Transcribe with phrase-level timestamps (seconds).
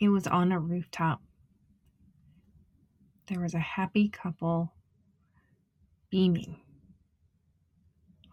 [0.00, 1.20] It was on a rooftop.
[3.26, 4.72] There was a happy couple
[6.08, 6.60] beaming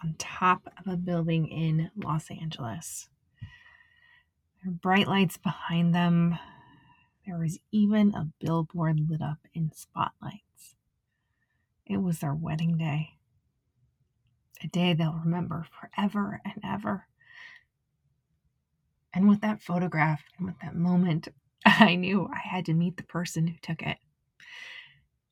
[0.04, 3.10] on top of a building in Los Angeles.
[3.42, 6.38] There were bright lights behind them.
[7.26, 10.76] There was even a billboard lit up in spotlights.
[11.88, 13.18] It was their wedding day.
[14.64, 17.08] A day they'll remember forever and ever.
[19.14, 21.30] And with that photograph and with that moment,
[21.80, 23.98] I knew I had to meet the person who took it.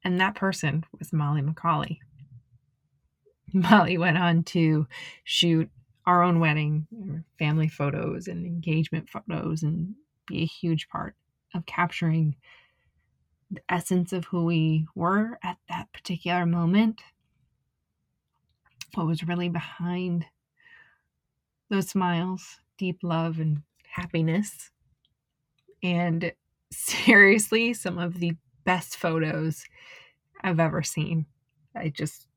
[0.04, 2.00] And that person was Molly McCauley.
[3.54, 4.88] Molly went on to
[5.24, 5.70] shoot
[6.06, 6.88] our own wedding,
[7.40, 9.96] family photos, and engagement photos, and
[10.28, 11.16] be a huge part
[11.54, 12.36] of capturing
[13.52, 17.02] the essence of who we were at that particular moment.
[18.96, 20.26] What was really behind
[21.70, 24.72] those smiles, deep love, and happiness.
[25.84, 26.32] And
[26.72, 29.64] seriously, some of the best photos
[30.42, 31.26] I've ever seen.
[31.76, 32.28] I just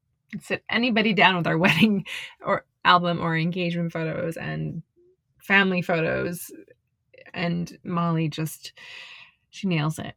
[0.41, 2.05] sit anybody down with our wedding
[2.45, 4.83] or album or engagement photos and
[5.39, 6.51] family photos
[7.35, 8.73] and Molly just
[9.51, 10.15] she nails it.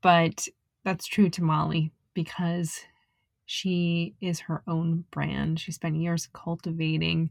[0.00, 0.48] But
[0.84, 2.80] that's true to Molly because
[3.46, 5.60] she is her own brand.
[5.60, 7.30] She spent years cultivating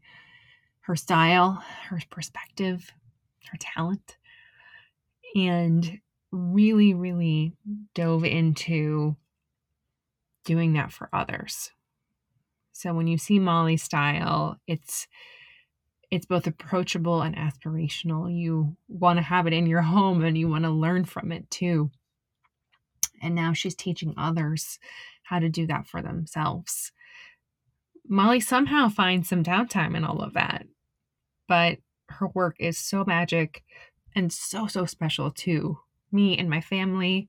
[0.82, 2.92] her style, her perspective,
[3.52, 4.18] her talent,
[5.36, 6.00] and
[6.32, 7.54] really, really
[7.94, 9.16] dove into
[10.46, 11.72] doing that for others.
[12.74, 15.08] So when you see Molly's style, it's
[16.10, 18.36] it's both approachable and aspirational.
[18.36, 21.50] You want to have it in your home and you want to learn from it
[21.50, 21.90] too.
[23.22, 24.80] And now she's teaching others
[25.24, 26.92] how to do that for themselves.
[28.10, 30.66] Molly somehow finds some downtime in all of that,
[31.48, 31.78] but
[32.10, 33.64] her work is so magic
[34.16, 35.80] and so, so special to
[36.12, 37.28] me and my family.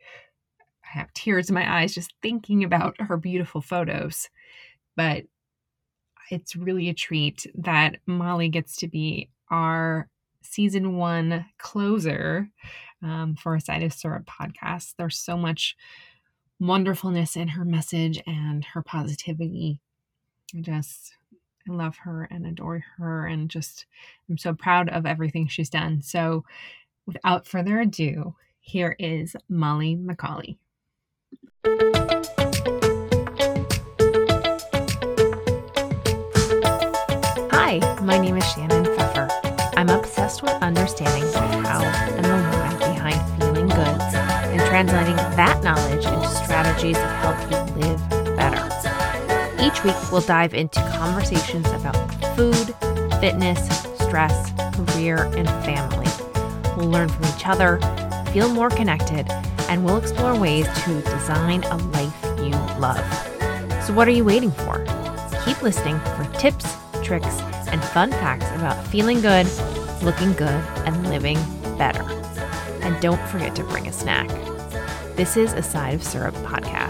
[0.85, 4.29] I have tears in my eyes just thinking about her beautiful photos.
[4.97, 5.25] But
[6.31, 10.09] it's really a treat that Molly gets to be our
[10.43, 12.49] season one closer
[13.03, 14.95] um, for a Side of Syrup podcast.
[14.97, 15.77] There's so much
[16.59, 19.81] wonderfulness in her message and her positivity.
[20.61, 21.15] Just
[21.69, 23.87] I love her and adore her and just
[24.29, 26.03] I'm so proud of everything she's done.
[26.03, 26.45] So
[27.07, 30.57] without further ado, here is Molly McCauley.
[37.53, 39.29] Hi, my name is Shannon Pfeffer.
[39.77, 45.63] I'm obsessed with understanding the how and the why behind feeling good and translating that
[45.63, 48.12] knowledge into strategies that help you live.
[49.63, 51.95] Each week, we'll dive into conversations about
[52.35, 52.75] food,
[53.21, 53.65] fitness,
[54.01, 56.09] stress, career, and family.
[56.77, 57.79] We'll learn from each other,
[58.33, 59.31] feel more connected,
[59.69, 62.51] and we'll explore ways to design a life you
[62.81, 63.07] love.
[63.87, 64.85] So, what are you waiting for?
[65.45, 66.67] Keep listening for tips,
[67.05, 69.47] tricks, and fun facts about feeling good,
[70.03, 71.39] looking good, and living
[71.79, 72.03] better.
[72.83, 74.29] And don't forget to bring a snack.
[75.15, 76.82] This is a Side of Syrup podcast.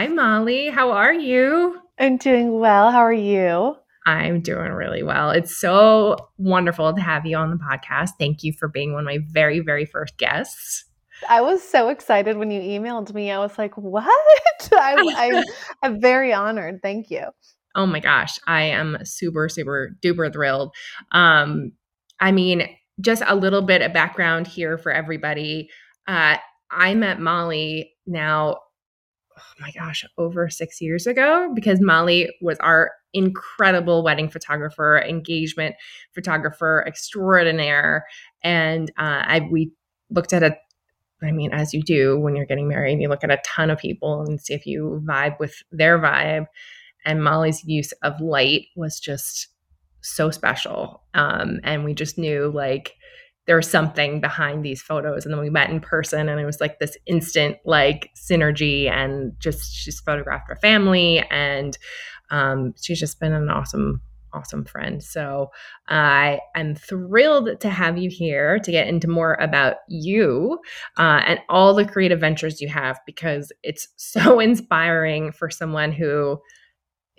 [0.00, 0.68] Hi, Molly.
[0.68, 1.78] How are you?
[1.98, 2.90] I'm doing well.
[2.90, 3.76] How are you?
[4.06, 5.30] I'm doing really well.
[5.30, 8.12] It's so wonderful to have you on the podcast.
[8.18, 10.86] Thank you for being one of my very, very first guests.
[11.28, 13.30] I was so excited when you emailed me.
[13.30, 14.08] I was like, what?
[14.72, 15.44] I,
[15.82, 16.80] am very honored.
[16.82, 17.26] Thank you.
[17.74, 18.38] Oh my gosh.
[18.46, 20.72] I am super, super duper thrilled.
[21.12, 21.72] Um,
[22.18, 22.66] I mean,
[23.02, 25.68] just a little bit of background here for everybody.
[26.08, 26.38] Uh,
[26.70, 28.56] I met Molly now
[29.40, 35.74] oh my gosh, over six years ago because Molly was our incredible wedding photographer, engagement
[36.14, 38.04] photographer extraordinaire.
[38.42, 39.72] And uh, I, we
[40.10, 40.56] looked at a
[41.22, 43.78] I mean, as you do when you're getting married, you look at a ton of
[43.78, 46.46] people and see if you vibe with their vibe.
[47.04, 49.48] And Molly's use of light was just
[50.02, 51.02] so special.
[51.14, 52.94] Um, and we just knew like
[53.50, 55.24] there was something behind these photos.
[55.24, 59.32] And then we met in person and it was like this instant like synergy and
[59.40, 61.76] just she's photographed her family and
[62.30, 64.02] um, she's just been an awesome
[64.32, 65.02] awesome friend.
[65.02, 65.50] So
[65.88, 70.60] i am thrilled to have you here to get into more about you
[70.96, 76.40] uh, and all the creative ventures you have because it's so inspiring for someone who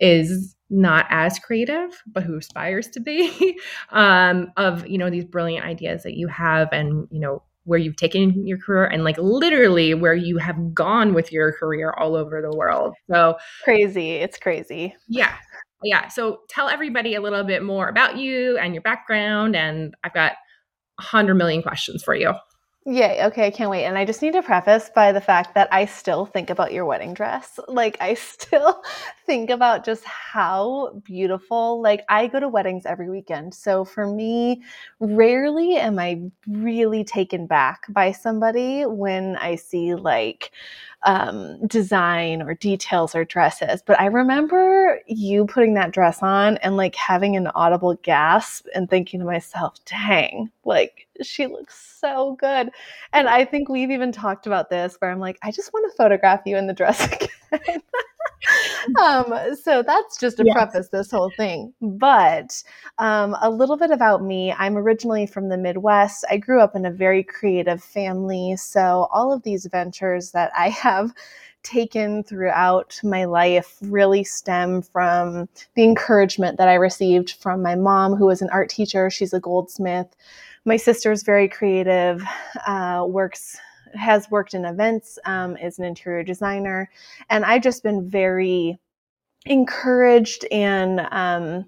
[0.00, 3.58] is not as creative but who aspires to be
[3.90, 7.96] um, of you know these brilliant ideas that you have and you know where you've
[7.96, 12.42] taken your career and like literally where you have gone with your career all over
[12.42, 12.94] the world.
[13.10, 14.12] So crazy.
[14.12, 14.94] It's crazy.
[15.08, 15.34] Yeah.
[15.84, 16.08] Yeah.
[16.08, 19.54] So tell everybody a little bit more about you and your background.
[19.54, 20.32] And I've got
[20.98, 22.34] a hundred million questions for you.
[22.84, 23.24] Yay.
[23.26, 23.84] Okay, I can't wait.
[23.84, 26.84] And I just need to preface by the fact that I still think about your
[26.84, 27.60] wedding dress.
[27.68, 28.82] Like, I still
[29.26, 31.80] think about just how beautiful.
[31.80, 33.54] Like, I go to weddings every weekend.
[33.54, 34.62] So for me,
[34.98, 40.50] rarely am I really taken back by somebody when I see, like,
[41.04, 43.82] um, design or details or dresses.
[43.84, 48.88] But I remember you putting that dress on and like having an audible gasp and
[48.88, 52.70] thinking to myself, dang, like she looks so good.
[53.12, 55.96] And I think we've even talked about this where I'm like, I just want to
[55.96, 57.04] photograph you in the dress
[57.52, 57.82] again.
[59.00, 60.54] um, so that's just to yes.
[60.54, 61.72] preface this whole thing.
[61.80, 62.62] But
[62.98, 66.24] um, a little bit about me I'm originally from the Midwest.
[66.30, 68.56] I grew up in a very creative family.
[68.56, 71.12] So all of these ventures that I have
[71.62, 78.14] taken throughout my life really stem from the encouragement that I received from my mom,
[78.14, 79.10] who was an art teacher.
[79.10, 80.14] She's a goldsmith.
[80.64, 82.22] My sister's very creative,
[82.66, 83.58] uh, works
[83.94, 86.90] has worked in events, um, is an interior designer,
[87.28, 88.78] and I've just been very
[89.44, 91.66] encouraged and um,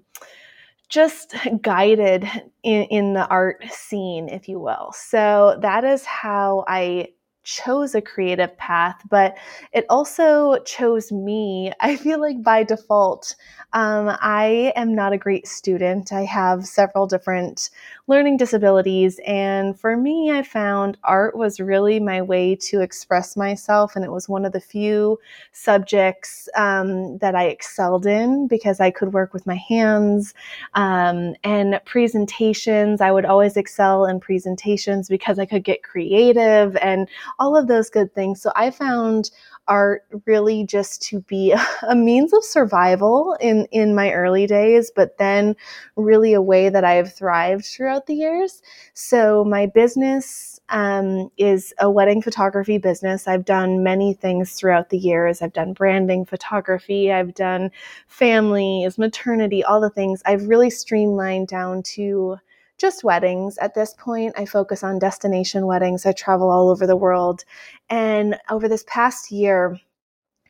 [0.89, 2.27] just guided
[2.63, 4.91] in, in the art scene, if you will.
[4.95, 7.09] So that is how I
[7.45, 9.37] chose a creative path, but
[9.71, 11.71] it also chose me.
[11.79, 13.35] I feel like by default,
[13.73, 16.11] um, I am not a great student.
[16.11, 17.69] I have several different
[18.07, 19.19] learning disabilities.
[19.25, 23.95] And for me, I found art was really my way to express myself.
[23.95, 25.19] And it was one of the few
[25.51, 30.33] subjects um, that I excelled in because I could work with my hands.
[30.75, 37.07] Um, and presentations, I would always excel in presentations because I could get creative and
[37.39, 38.41] all of those good things.
[38.41, 39.31] So I found
[39.67, 41.55] art really just to be
[41.89, 45.55] a means of survival in in my early days but then
[45.95, 48.61] really a way that I've thrived throughout the years
[48.93, 53.27] so my business um, is a wedding photography business.
[53.27, 55.41] I've done many things throughout the years.
[55.41, 57.71] I've done branding photography, I've done
[58.07, 60.21] families, maternity, all the things.
[60.25, 62.37] I've really streamlined down to
[62.77, 63.57] just weddings.
[63.57, 66.05] At this point, I focus on destination weddings.
[66.05, 67.43] I travel all over the world.
[67.89, 69.79] And over this past year,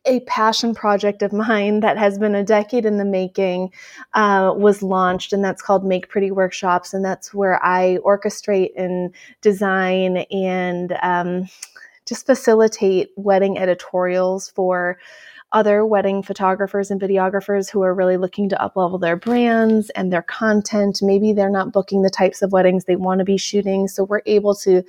[0.06, 3.72] a passion project of mine that has been a decade in the making
[4.14, 6.94] uh, was launched, and that's called Make Pretty Workshops.
[6.94, 11.50] And that's where I orchestrate and design and um,
[12.06, 14.98] just facilitate wedding editorials for
[15.52, 20.22] other wedding photographers and videographers who are really looking to uplevel their brands and their
[20.22, 21.00] content.
[21.02, 24.22] Maybe they're not booking the types of weddings they want to be shooting, so we're
[24.26, 24.84] able to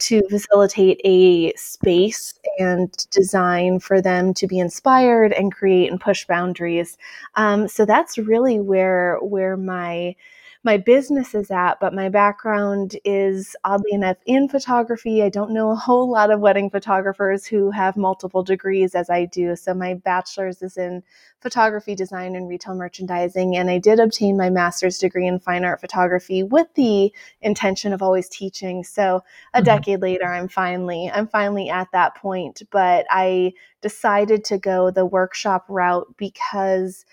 [0.00, 6.26] to facilitate a space and design for them to be inspired and create and push
[6.26, 6.96] boundaries.
[7.34, 10.14] Um, so that's really where where my
[10.64, 15.22] my business is at, but my background is oddly enough in photography.
[15.22, 19.26] I don't know a whole lot of wedding photographers who have multiple degrees as I
[19.26, 19.56] do.
[19.56, 21.02] So my bachelor's is in
[21.42, 25.82] photography design and retail merchandising and I did obtain my master's degree in fine art
[25.82, 27.12] photography with the
[27.42, 28.82] intention of always teaching.
[28.84, 29.22] So
[29.52, 29.64] a mm-hmm.
[29.64, 33.52] decade later I'm finally I'm finally at that point, but I
[33.82, 37.04] decided to go the workshop route because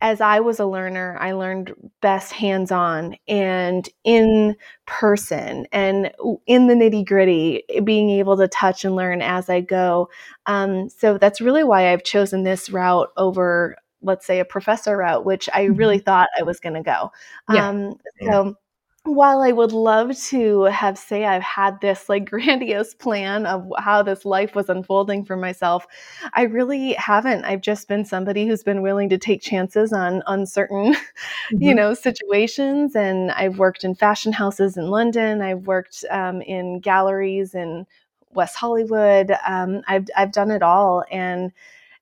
[0.00, 6.12] as I was a learner, I learned best hands on and in person and
[6.46, 10.08] in the nitty gritty, being able to touch and learn as I go.
[10.46, 15.24] Um, so that's really why I've chosen this route over, let's say, a professor route,
[15.24, 16.04] which I really mm-hmm.
[16.04, 17.10] thought I was going to go.
[17.52, 17.68] Yeah.
[17.68, 18.56] Um, so
[19.04, 24.02] while I would love to have say I've had this like grandiose plan of how
[24.02, 25.86] this life was unfolding for myself,
[26.32, 27.44] I really haven't.
[27.44, 31.62] I've just been somebody who's been willing to take chances on uncertain, mm-hmm.
[31.62, 32.96] you know, situations.
[32.96, 35.42] And I've worked in fashion houses in London.
[35.42, 37.86] I've worked um, in galleries in
[38.32, 39.32] West Hollywood.
[39.46, 41.52] Um, I've I've done it all, and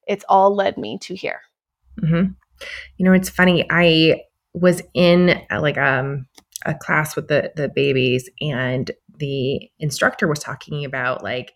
[0.06, 1.40] it's all led me to here.
[2.00, 2.32] Mm-hmm.
[2.96, 3.66] You know, it's funny.
[3.70, 4.22] I
[4.54, 6.26] was in uh, like um
[6.66, 11.52] a class with the the babies and the instructor was talking about like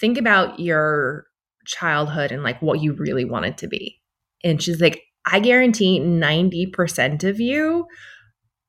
[0.00, 1.26] think about your
[1.66, 4.00] childhood and like what you really wanted to be.
[4.44, 7.86] And she's like I guarantee 90% of you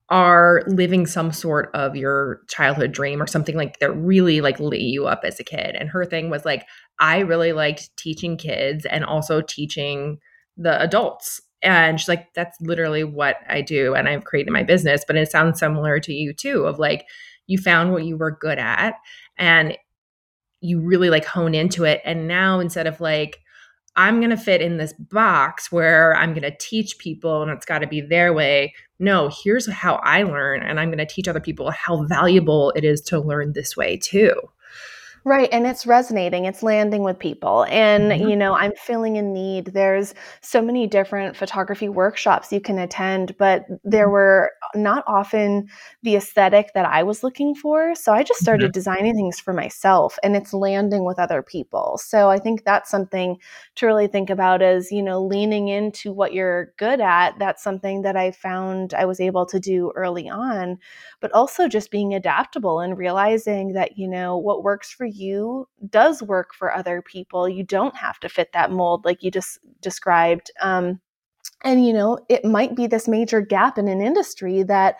[0.10, 4.81] are living some sort of your childhood dream or something like that really like lit
[4.81, 5.75] you up as a kid.
[5.79, 6.65] And her thing was like,
[7.00, 10.17] I really liked teaching kids and also teaching
[10.58, 13.94] the adults and she's like, that's literally what I do.
[13.94, 15.04] And I've created my business.
[15.06, 17.06] But it sounds similar to you too, of like,
[17.48, 18.96] you found what you were good at
[19.38, 19.78] and
[20.62, 23.39] you really like hone into it and now instead of like
[23.96, 27.66] I'm going to fit in this box where I'm going to teach people and it's
[27.66, 28.74] got to be their way.
[29.00, 30.62] No, here's how I learn.
[30.62, 33.98] And I'm going to teach other people how valuable it is to learn this way
[33.98, 34.34] too.
[35.26, 35.50] Right.
[35.52, 37.66] And it's resonating, it's landing with people.
[37.66, 38.30] And, mm-hmm.
[38.30, 39.68] you know, I'm feeling a need.
[39.68, 44.14] There's so many different photography workshops you can attend, but there mm-hmm.
[44.14, 45.68] were not often
[46.04, 47.96] the aesthetic that I was looking for.
[47.96, 48.72] So I just started mm-hmm.
[48.72, 52.00] designing things for myself and it's landing with other people.
[52.02, 53.38] So I think that's something
[53.76, 57.38] to really think about is, you know, leaning into what you're good at.
[57.40, 60.78] That's something that I found I was able to do early on,
[61.20, 66.22] but also just being adaptable and realizing that, you know, what works for you does
[66.22, 67.48] work for other people.
[67.48, 70.51] You don't have to fit that mold like you just described.
[70.62, 71.00] Um,
[71.63, 74.98] and you know, it might be this major gap in an industry that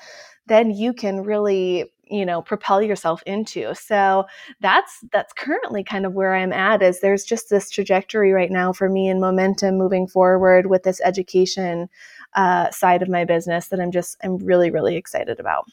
[0.48, 4.26] then you can really you know propel yourself into so
[4.60, 8.74] that's that's currently kind of where i'm at is there's just this trajectory right now
[8.74, 11.88] for me and momentum moving forward with this education
[12.34, 15.66] uh, side of my business that i'm just i'm really really excited about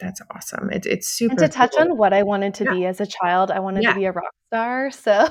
[0.00, 0.70] that's awesome.
[0.70, 1.32] It, it's super.
[1.32, 1.90] And to touch cool.
[1.90, 2.72] on what I wanted to yeah.
[2.72, 3.90] be as a child, I wanted yeah.
[3.90, 4.90] to be a rock star.
[4.90, 5.28] So,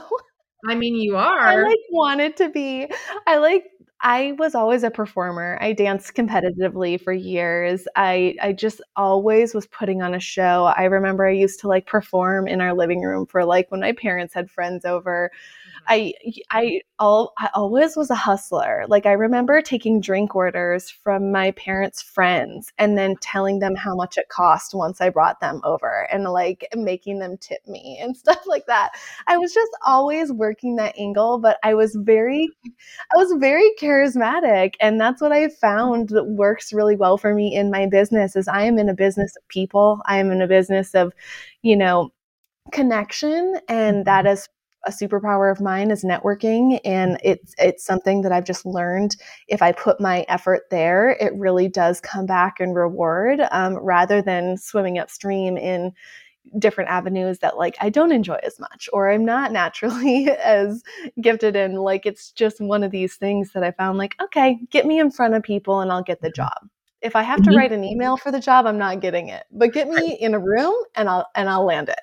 [0.67, 1.39] I mean, you are.
[1.39, 2.89] I like wanted to be.
[3.27, 3.65] I like.
[4.01, 5.57] I was always a performer.
[5.61, 7.87] I danced competitively for years.
[7.95, 10.71] I I just always was putting on a show.
[10.75, 13.93] I remember I used to like perform in our living room for like when my
[13.93, 15.31] parents had friends over.
[15.87, 16.13] I
[16.51, 18.85] I all I always was a hustler.
[18.87, 23.95] Like I remember taking drink orders from my parents' friends and then telling them how
[23.95, 28.15] much it cost once I brought them over and like making them tip me and
[28.17, 28.91] stuff like that.
[29.27, 32.49] I was just always working that angle, but I was very
[33.13, 37.55] I was very charismatic and that's what I found that works really well for me
[37.55, 40.01] in my business is I am in a business of people.
[40.05, 41.13] I am in a business of,
[41.61, 42.11] you know,
[42.71, 44.33] connection and that mm-hmm.
[44.33, 44.49] is
[44.85, 49.15] a superpower of mine is networking and it's it's something that I've just learned
[49.47, 54.21] if I put my effort there it really does come back and reward um, rather
[54.21, 55.93] than swimming upstream in
[56.59, 60.83] different avenues that like I don't enjoy as much or I'm not naturally as
[61.19, 64.85] gifted in like it's just one of these things that I found like okay get
[64.85, 66.43] me in front of people and I'll get the mm-hmm.
[66.43, 66.69] job
[67.01, 67.57] if I have to mm-hmm.
[67.57, 70.39] write an email for the job I'm not getting it but get me in a
[70.39, 71.99] room and I'll and I'll land it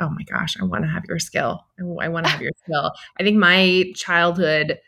[0.00, 1.64] oh my gosh, I want to have your skill.
[1.78, 2.92] I, want to have your skill.
[3.18, 4.78] I think my childhood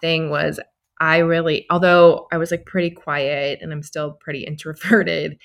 [0.00, 0.60] thing was
[1.00, 5.38] I really, although I was like pretty quiet and I'm still pretty introverted,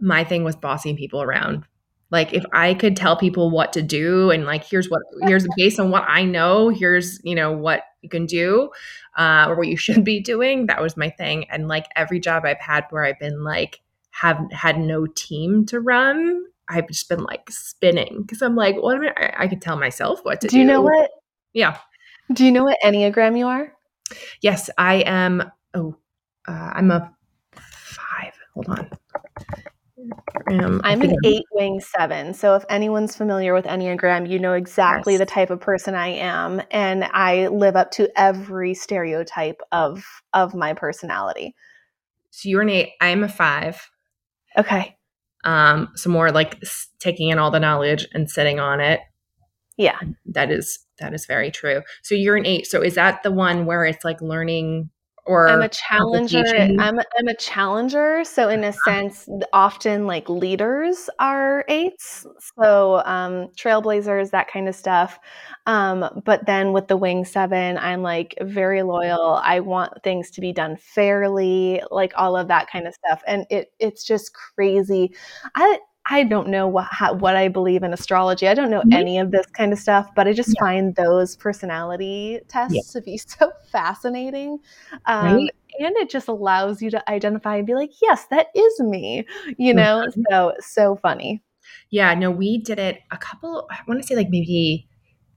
[0.00, 1.64] my thing was bossing people around.
[2.10, 5.78] Like if I could tell people what to do and like here's what here's based
[5.78, 8.70] on what I know, here's you know what you can do
[9.18, 10.66] uh, or what you should be doing.
[10.66, 11.44] That was my thing.
[11.50, 15.80] And like every job I've had where I've been like have had no team to
[15.80, 19.12] run, I've just been like spinning because I'm like, what am I?
[19.16, 20.52] I, I could tell myself what to do.
[20.52, 21.10] Do you know what?
[21.52, 21.78] Yeah.
[22.32, 23.72] Do you know what Enneagram you are?
[24.42, 25.50] Yes, I am.
[25.74, 25.96] Oh,
[26.46, 27.10] uh, I'm a
[27.52, 28.34] five.
[28.54, 28.90] Hold on.
[30.50, 32.32] Um, I'm an eight wing seven.
[32.34, 35.20] So if anyone's familiar with Enneagram, you know exactly yes.
[35.20, 36.62] the type of person I am.
[36.70, 41.54] And I live up to every stereotype of of my personality.
[42.30, 42.90] So you're an eight.
[43.00, 43.90] I'm a five.
[44.56, 44.97] Okay
[45.48, 46.62] um, some more like
[47.00, 49.00] taking in all the knowledge and sitting on it.
[49.78, 51.80] Yeah, that is that is very true.
[52.02, 52.66] So you're an eight.
[52.66, 54.90] So is that the one where it's like learning
[55.28, 56.42] or I'm a challenger.
[56.46, 58.24] I'm a, I'm a challenger.
[58.24, 58.78] So in a uh-huh.
[58.84, 62.26] sense, often like leaders are eights.
[62.58, 65.20] So um, trailblazers, that kind of stuff.
[65.66, 69.38] Um, but then with the wing seven, I'm like very loyal.
[69.44, 73.22] I want things to be done fairly, like all of that kind of stuff.
[73.26, 75.14] And it it's just crazy.
[75.54, 75.78] I
[76.10, 78.48] I don't know what how, what I believe in astrology.
[78.48, 78.92] I don't know mm-hmm.
[78.92, 80.60] any of this kind of stuff, but I just yeah.
[80.60, 82.82] find those personality tests yeah.
[82.92, 84.58] to be so fascinating.
[85.06, 85.50] Um, right?
[85.80, 89.26] And it just allows you to identify and be like, yes, that is me,
[89.58, 90.06] you know?
[90.08, 90.22] Mm-hmm.
[90.28, 91.42] So, so funny.
[91.90, 94.88] Yeah, no, we did it a couple, I want to say like maybe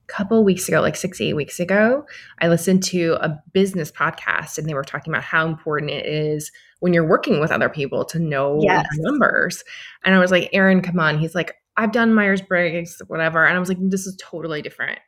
[0.09, 2.05] a couple weeks ago, like six, eight weeks ago.
[2.39, 6.51] I listened to a business podcast and they were talking about how important it is
[6.81, 8.85] when you're working with other people to know yes.
[8.97, 9.63] numbers.
[10.03, 11.19] And I was like, Aaron, come on.
[11.19, 13.45] He's like, I've done Myers Briggs, whatever.
[13.45, 14.99] And I was like, this is totally different.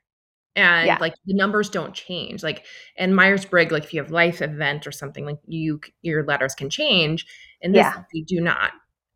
[0.56, 0.98] And yeah.
[1.02, 2.44] like the numbers don't change.
[2.44, 2.66] Like,
[2.96, 6.54] and Myers Briggs, like if you have life event or something, like you, your letters
[6.54, 7.26] can change.
[7.62, 8.04] And this, yeah.
[8.14, 8.72] you do not.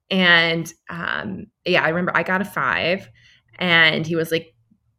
[0.10, 3.08] And um, yeah, I remember I got a five
[3.60, 4.56] and he was like,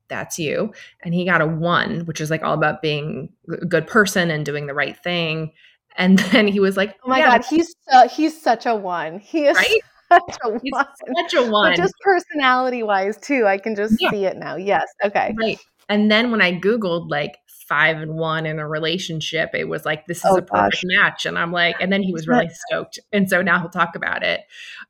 [0.09, 0.73] that's you.
[1.03, 4.47] And he got a one, which is like all about being a good person and
[4.47, 5.53] doing the right thing.
[5.99, 7.38] And then he was like, "Oh my yeah.
[7.38, 7.75] god, he's
[8.11, 9.19] he's such a one.
[9.19, 9.81] He is right."
[10.12, 10.87] such a He's one.
[11.17, 11.71] such a one.
[11.73, 14.11] But just personality wise too, I can just Yeah.
[14.11, 14.57] see it now.
[14.57, 14.87] Yes.
[15.05, 15.35] Okay.
[15.38, 15.59] Right.
[15.90, 17.37] And then when I Googled like
[17.69, 20.83] five and one in a relationship, it was like, this is Oh, a perfect gosh.
[20.85, 21.26] match.
[21.26, 22.99] And I'm like, and then he was really stoked.
[23.12, 24.40] And so now he'll talk about it.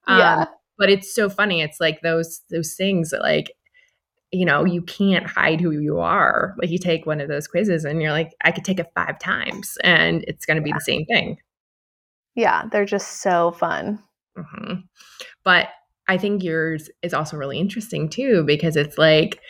[0.07, 0.45] Um, yeah.
[0.79, 1.63] But it's so funny.
[1.63, 3.51] It's like those, those things that like,
[4.31, 6.55] you know, you can't hide who you are.
[6.59, 9.19] Like you take one of those quizzes and you're like, I could take it five
[9.19, 11.39] times and it's going to be the same thing.
[12.35, 12.65] Yeah.
[12.71, 13.99] They're just so fun.
[14.37, 14.75] hmm
[15.45, 15.69] But
[16.09, 19.41] I think yours is also really interesting too because it's like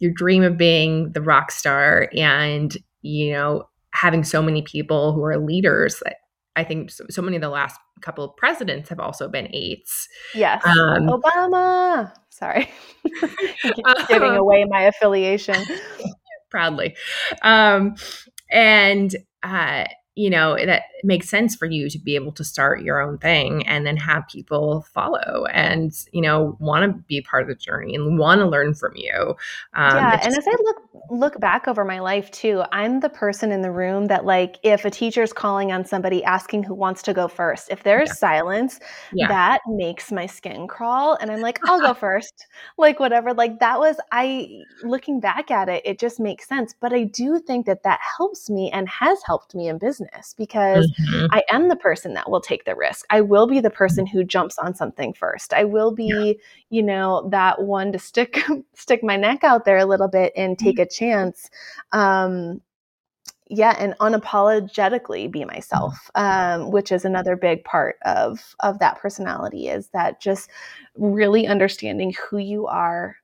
[0.00, 5.24] your dream of being the rock star and you know having so many people who
[5.24, 6.00] are leaders.
[6.04, 6.16] That
[6.56, 10.08] I think so, so many of the last couple of presidents have also been eights.
[10.34, 10.64] Yes.
[10.66, 12.12] Um, Obama.
[12.30, 12.68] Sorry.
[14.08, 15.56] Giving Um, away my affiliation.
[16.50, 16.96] proudly.
[17.42, 17.94] Um,
[18.50, 19.84] and, uh,
[20.16, 23.66] you know, that makes sense for you to be able to start your own thing
[23.68, 27.94] and then have people follow and, you know, want to be part of the journey
[27.94, 29.36] and want to learn from you.
[29.74, 30.76] Um, yeah, and just- as I look
[31.08, 34.84] look back over my life too, I'm the person in the room that like if
[34.84, 38.14] a teacher's calling on somebody asking who wants to go first, if there's Yeah.
[38.14, 38.80] silence,
[39.12, 39.28] Yeah.
[39.28, 42.46] that makes my skin crawl and I'm like, I'll go first.
[42.78, 44.48] Like whatever, like that was I
[44.82, 48.48] looking back at it, it just makes sense, but I do think that that helps
[48.50, 50.05] me and has helped me in business
[50.36, 51.28] because Mhm.
[51.32, 53.06] I am the person that will take the risk.
[53.10, 55.52] I will be the person who jumps on something first.
[55.52, 58.38] I will be, you know, that one to stick
[58.74, 61.50] stick my neck out there a little bit and take a chance.
[61.92, 62.60] Um
[63.48, 69.68] yeah, and unapologetically be myself, um, which is another big part of of that personality
[69.68, 70.50] is that just
[70.96, 73.16] really understanding who you are.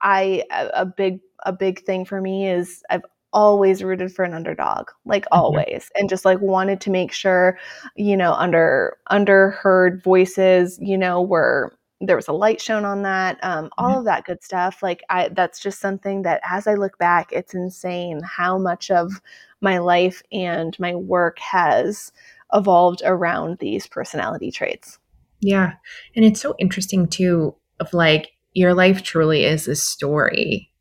[0.00, 4.34] I a, a big a big thing for me is I've always rooted for an
[4.34, 7.58] underdog, like always, and just like wanted to make sure,
[7.96, 11.72] you know, under underheard voices, you know, were
[12.04, 13.98] there was a light shown on that, um, all Mhm.
[14.00, 14.82] of that good stuff.
[14.82, 19.20] Like I, that's just something that, as I look back, it's insane how much of
[19.60, 22.10] my life and my work has
[22.52, 24.98] evolved around these personality traits.
[25.40, 25.74] Yeah.
[26.16, 30.71] And it's so interesting too of like your life truly is a story.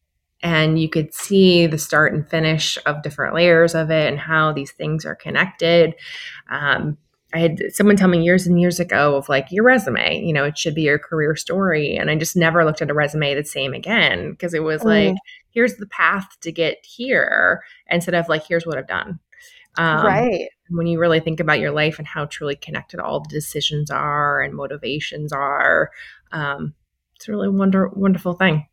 [0.43, 4.51] And you could see the start and finish of different layers of it and how
[4.51, 5.93] these things are connected.
[6.49, 6.97] Um,
[7.33, 10.43] I had someone tell me years and years ago of like your resume, you know,
[10.43, 11.95] it should be your career story.
[11.95, 15.13] And I just never looked at a resume the same again because it was like,
[15.13, 15.17] Mm.
[15.51, 19.19] here's the path to get here instead of like, here's what I've done.
[19.77, 20.49] Um, right.
[20.69, 24.41] when you really think about your life and how truly connected all the decisions are
[24.41, 25.91] and motivations are
[26.33, 26.73] um,
[27.15, 28.65] it's a really wonder wonderful thing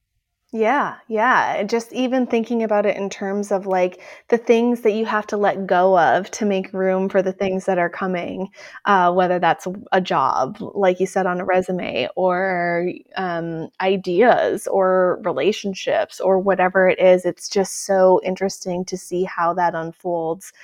[0.50, 1.62] Yeah, yeah.
[1.64, 5.36] Just even thinking about it in terms of like the things that you have to
[5.36, 8.48] let go of to make room for the things that are coming,
[8.86, 15.20] uh, whether that's a job, like you said on a resume, or um, ideas, or
[15.22, 17.26] relationships, or whatever it is.
[17.26, 20.54] It's just so interesting to see how that unfolds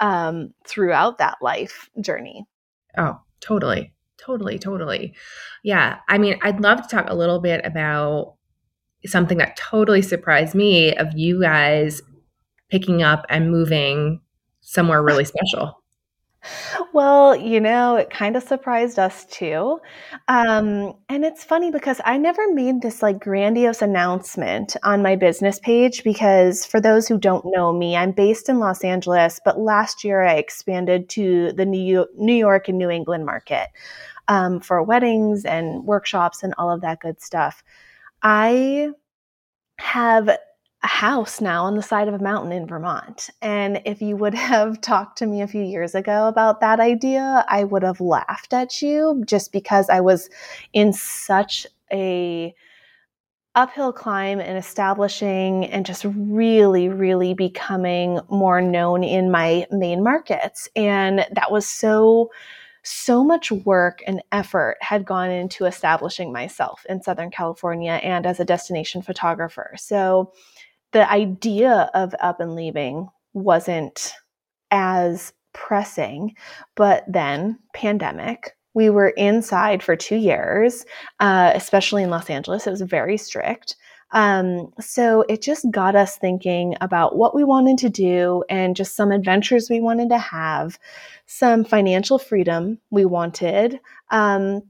[0.00, 2.46] um, throughout that life journey.
[2.96, 5.12] oh totally totally totally
[5.64, 8.36] yeah i mean i'd love to talk a little bit about
[9.06, 12.02] something that totally surprised me of you guys
[12.70, 14.20] picking up and moving
[14.60, 15.82] somewhere really special
[16.92, 19.80] Well, you know, it kind of surprised us too.
[20.28, 25.58] Um, and it's funny because I never made this like grandiose announcement on my business
[25.58, 30.04] page because for those who don't know me, I'm based in Los Angeles, but last
[30.04, 33.68] year I expanded to the New York and New England market
[34.28, 37.62] um, for weddings and workshops and all of that good stuff.
[38.22, 38.90] I
[39.78, 40.38] have a
[40.86, 43.30] house now on the side of a mountain in Vermont.
[43.40, 47.44] And if you would have talked to me a few years ago about that idea,
[47.48, 50.28] I would have laughed at you just because I was
[50.72, 52.54] in such a
[53.54, 60.70] uphill climb in establishing and just really really becoming more known in my main markets
[60.74, 62.30] and that was so
[62.82, 68.40] so much work and effort had gone into establishing myself in Southern California and as
[68.40, 69.74] a destination photographer.
[69.76, 70.32] So
[70.92, 74.12] the idea of up and leaving wasn't
[74.70, 76.34] as pressing,
[76.74, 78.56] but then pandemic.
[78.74, 80.84] We were inside for two years,
[81.20, 82.66] uh, especially in Los Angeles.
[82.66, 83.76] It was very strict.
[84.12, 88.94] Um, so it just got us thinking about what we wanted to do and just
[88.94, 90.78] some adventures we wanted to have,
[91.26, 94.62] some financial freedom we wanted, um,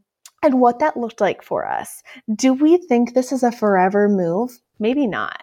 [0.45, 2.03] and what that looked like for us.
[2.35, 4.61] Do we think this is a forever move?
[4.79, 5.43] Maybe not,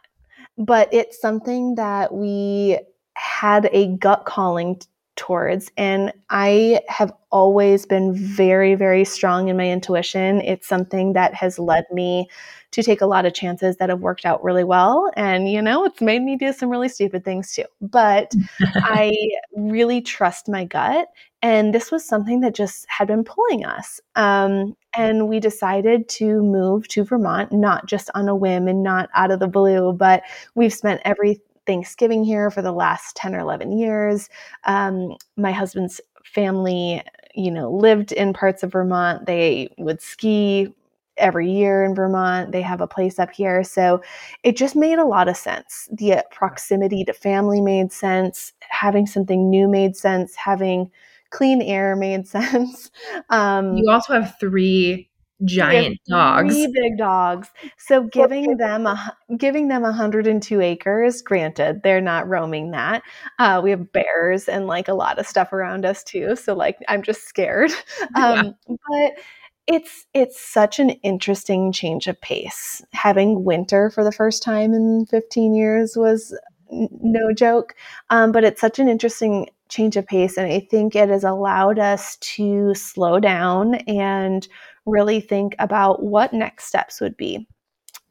[0.57, 2.79] but it's something that we
[3.13, 4.81] had a gut calling
[5.19, 5.69] towards.
[5.75, 10.39] And I have always been very, very strong in my intuition.
[10.41, 12.29] It's something that has led me
[12.71, 15.11] to take a lot of chances that have worked out really well.
[15.17, 17.65] And, you know, it's made me do some really stupid things too.
[17.81, 18.33] But
[18.75, 19.13] I
[19.57, 21.09] really trust my gut.
[21.41, 23.99] And this was something that just had been pulling us.
[24.15, 29.09] Um, and we decided to move to Vermont, not just on a whim and not
[29.13, 30.23] out of the blue, but
[30.55, 34.27] we've spent every Thanksgiving here for the last 10 or 11 years.
[34.63, 37.03] Um, my husband's family,
[37.35, 39.27] you know, lived in parts of Vermont.
[39.27, 40.73] They would ski
[41.17, 42.53] every year in Vermont.
[42.53, 43.63] They have a place up here.
[43.63, 44.01] So
[44.41, 45.87] it just made a lot of sense.
[45.91, 48.51] The proximity to family made sense.
[48.61, 50.33] Having something new made sense.
[50.33, 50.89] Having
[51.29, 52.89] clean air made sense.
[53.29, 55.08] Um, you also have three
[55.45, 62.01] giant dogs three big dogs so giving them a giving them 102 acres granted they're
[62.01, 63.01] not roaming that
[63.39, 66.77] uh, we have bears and like a lot of stuff around us too so like
[66.87, 67.71] i'm just scared
[68.15, 68.75] um, yeah.
[68.87, 69.23] but
[69.69, 72.81] it's it's such an interesting change of pace.
[72.91, 76.35] Having winter for the first time in 15 years was
[76.71, 77.75] n- no joke,
[78.09, 81.77] um, but it's such an interesting change of pace, and I think it has allowed
[81.77, 84.47] us to slow down and
[84.85, 87.47] really think about what next steps would be.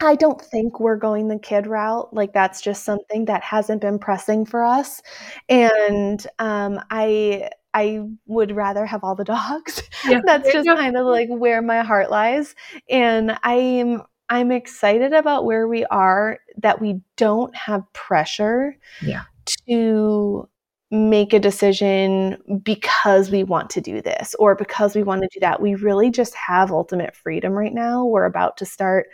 [0.01, 2.15] I don't think we're going the kid route.
[2.15, 5.03] Like that's just something that hasn't been pressing for us,
[5.49, 9.83] and um, I I would rather have all the dogs.
[10.07, 10.21] Yeah.
[10.25, 12.55] That's just kind of like where my heart lies.
[12.89, 19.23] And I'm I'm excited about where we are that we don't have pressure yeah.
[19.69, 20.49] to
[20.90, 25.40] make a decision because we want to do this or because we want to do
[25.40, 25.61] that.
[25.61, 28.05] We really just have ultimate freedom right now.
[28.05, 29.09] We're about to start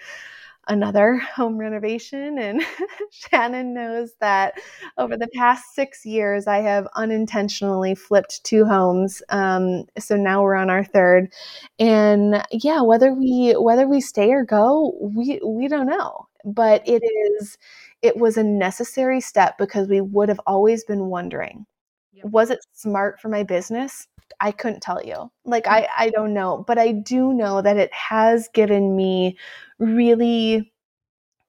[0.68, 2.38] another home renovation.
[2.38, 2.62] And
[3.10, 4.54] Shannon knows that
[4.98, 9.22] over the past six years, I have unintentionally flipped two homes.
[9.28, 11.32] Um, so now we're on our third.
[11.78, 16.28] And yeah, whether we whether we stay or go, we we don't know.
[16.44, 17.56] But it is
[18.05, 21.64] it was a necessary step because we would have always been wondering,
[22.12, 22.27] yep.
[22.27, 24.07] was it smart for my business?
[24.40, 25.31] I couldn't tell you.
[25.45, 29.38] Like I I don't know, but I do know that it has given me
[29.79, 30.71] really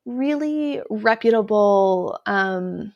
[0.06, 2.94] really reputable um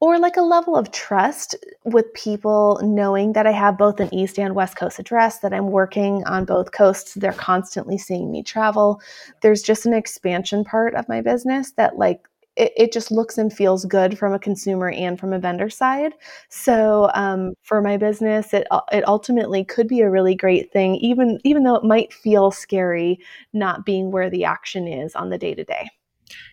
[0.00, 4.36] or like a level of trust with people knowing that I have both an East
[4.36, 7.14] and West Coast address, that I'm working on both coasts.
[7.14, 9.00] They're constantly seeing me travel.
[9.42, 13.52] There's just an expansion part of my business that, like, it, it, just looks and
[13.52, 16.12] feels good from a consumer and from a vendor side.
[16.50, 21.38] So um, for my business, it it ultimately could be a really great thing, even
[21.44, 23.18] even though it might feel scary
[23.52, 25.88] not being where the action is on the day to day.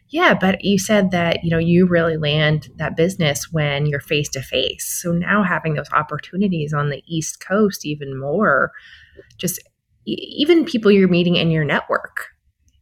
[0.09, 4.29] Yeah, but you said that you know you really land that business when you're face
[4.29, 4.99] to face.
[5.01, 8.71] So now having those opportunities on the East Coast even more,
[9.37, 9.59] just
[10.05, 12.27] even people you're meeting in your network,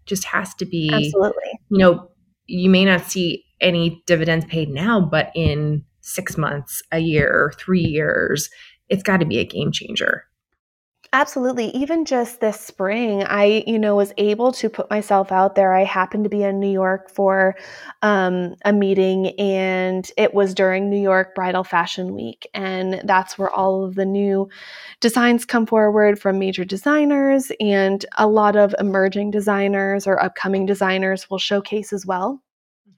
[0.05, 2.09] just has to be absolutely you know
[2.47, 7.81] you may not see any dividends paid now, but in six months, a year, three
[7.81, 8.49] years,
[8.89, 10.23] it's got to be a game changer.
[11.13, 11.67] Absolutely.
[11.69, 15.73] Even just this spring, I, you know, was able to put myself out there.
[15.73, 17.55] I happened to be in New York for
[18.01, 22.45] um, a meeting, and it was during New York Bridal Fashion Week.
[22.53, 24.49] And that's where all of the new
[24.99, 31.29] designs come forward from major designers, and a lot of emerging designers or upcoming designers
[31.29, 32.41] will showcase as well.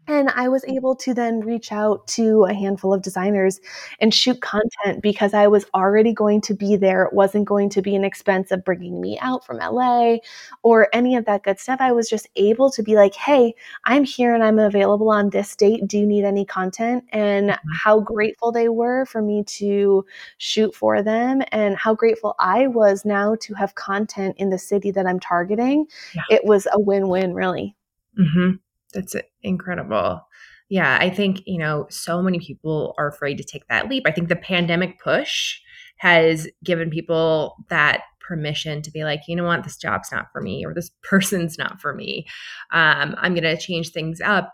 [0.09, 3.61] And I was able to then reach out to a handful of designers
[3.99, 7.03] and shoot content because I was already going to be there.
[7.03, 10.17] It wasn't going to be an expense of bringing me out from LA
[10.63, 11.79] or any of that good stuff.
[11.79, 13.53] I was just able to be like, hey,
[13.85, 15.87] I'm here and I'm available on this date.
[15.87, 17.03] Do you need any content?
[17.09, 17.69] And mm-hmm.
[17.71, 20.03] how grateful they were for me to
[20.39, 24.89] shoot for them and how grateful I was now to have content in the city
[24.89, 25.85] that I'm targeting.
[26.15, 26.23] Yeah.
[26.31, 27.75] It was a win win, really.
[28.19, 28.55] Mm-hmm.
[28.93, 30.21] That's incredible.
[30.69, 34.03] Yeah, I think, you know, so many people are afraid to take that leap.
[34.05, 35.59] I think the pandemic push
[35.97, 40.41] has given people that permission to be like, you know what, this job's not for
[40.41, 42.25] me or this person's not for me.
[42.71, 44.53] Um, I'm going to change things up.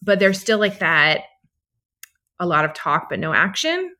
[0.00, 1.22] But there's still like that
[2.38, 3.92] a lot of talk, but no action.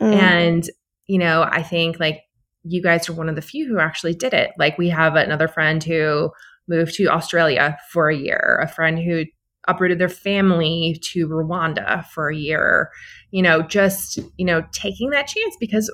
[0.00, 0.12] Mm.
[0.14, 0.70] And,
[1.06, 2.22] you know, I think like
[2.64, 4.50] you guys are one of the few who actually did it.
[4.58, 6.30] Like we have another friend who
[6.70, 9.24] moved to Australia for a year, a friend who
[9.68, 12.90] uprooted their family to Rwanda for a year,
[13.30, 15.92] you know, just, you know, taking that chance because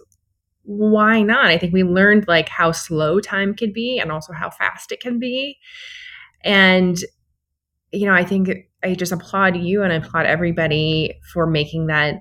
[0.62, 1.46] why not?
[1.46, 5.00] I think we learned like how slow time can be and also how fast it
[5.00, 5.58] can be.
[6.44, 6.96] And,
[7.92, 8.50] you know, I think
[8.82, 12.16] I just applaud you and I applaud everybody for making that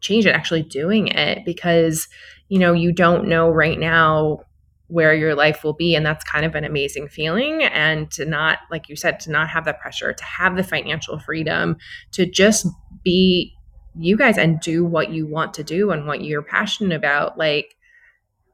[0.00, 2.08] change and actually doing it because,
[2.48, 4.40] you know, you don't know right now
[4.88, 5.94] where your life will be.
[5.94, 7.62] And that's kind of an amazing feeling.
[7.64, 11.18] And to not, like you said, to not have that pressure, to have the financial
[11.18, 11.76] freedom,
[12.12, 12.66] to just
[13.02, 13.54] be
[13.98, 17.38] you guys and do what you want to do and what you're passionate about.
[17.38, 17.76] Like,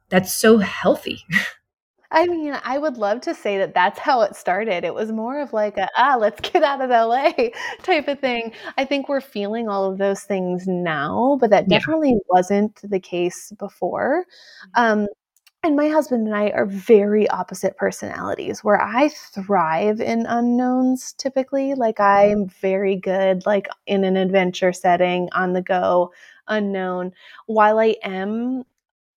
[0.09, 1.25] that's so healthy.
[2.13, 4.83] I mean, I would love to say that that's how it started.
[4.83, 7.31] It was more of like a, ah, let's get out of LA
[7.85, 8.53] type of thing.
[8.77, 11.79] I think we're feeling all of those things now, but that Yeah.
[11.79, 14.25] definitely wasn't the case before.
[14.75, 15.07] Um,
[15.63, 21.75] and my husband and I are very opposite personalities where I thrive in unknowns typically.
[21.75, 26.13] Like I'm very good like in an adventure setting, on the go,
[26.49, 27.13] unknown.
[27.47, 28.65] While I am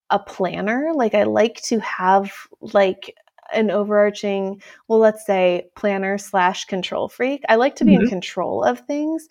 [0.09, 3.15] a planner, like I like to have like
[3.53, 7.43] an overarching, well, let's say planner slash control freak.
[7.49, 8.09] I like to be in Mhm.
[8.09, 9.27] control of things,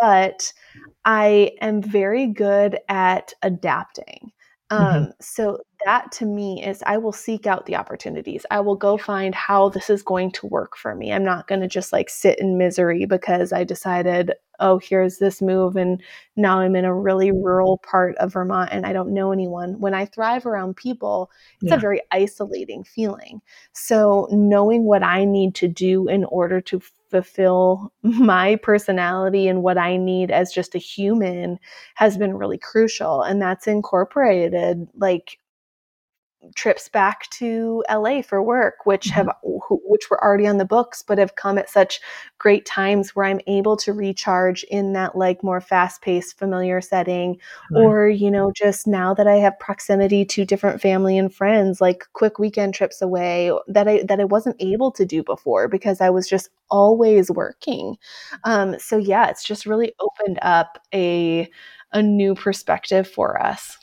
[0.00, 0.52] but
[1.04, 4.32] I am very good at adapting.
[4.78, 5.06] Mhm.
[5.06, 8.46] Um, so that to me is I will seek out the opportunities.
[8.50, 11.12] I will go find how this is going to work for me.
[11.12, 15.42] I'm not going to just like sit in misery because I decided, oh, here's this
[15.42, 16.00] move and
[16.36, 19.80] now I'm in a really rural part of Vermont and I don't know anyone.
[19.80, 21.30] When I thrive around people,
[21.62, 21.76] it's Yeah.
[21.76, 23.40] a very isolating feeling.
[23.72, 26.80] So knowing what I need to do in order to
[27.10, 31.58] fulfill my personality and what I need as just a human
[31.94, 33.22] has been really crucial.
[33.22, 35.38] And that's incorporated like
[36.56, 39.28] trips back to LA for work, which have
[39.70, 42.00] which were already on the books, but have come at such
[42.38, 47.38] great times where I'm able to recharge in that like more fast-paced, familiar setting,
[47.70, 47.84] Right.
[47.84, 52.04] or you know, just now that I have proximity to different family and friends, like
[52.14, 56.10] quick weekend trips away that I that I wasn't able to do before because I
[56.10, 57.96] was just always working.
[58.44, 61.48] Um, so yeah, it's just really opened up a
[61.92, 63.76] a new perspective for us.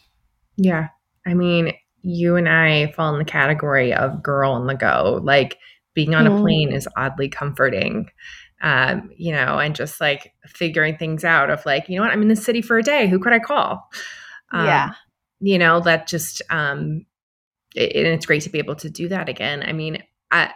[0.57, 0.87] Yeah.
[1.25, 1.73] I mean,
[2.07, 5.19] you and I fall in the category of girl on the go.
[5.23, 5.57] Like
[5.93, 6.41] being on a Mm.
[6.41, 8.09] plane is oddly comforting.
[8.61, 12.23] Um, you know, and just like figuring things out of like, you know what, I'm
[12.23, 13.07] in the city for a day.
[13.07, 13.87] Who could I call?
[14.51, 14.89] Um, yeah.
[15.39, 17.05] You know, that just um
[17.75, 19.63] it, and it's great to be able to do that again.
[19.63, 20.51] I mean, I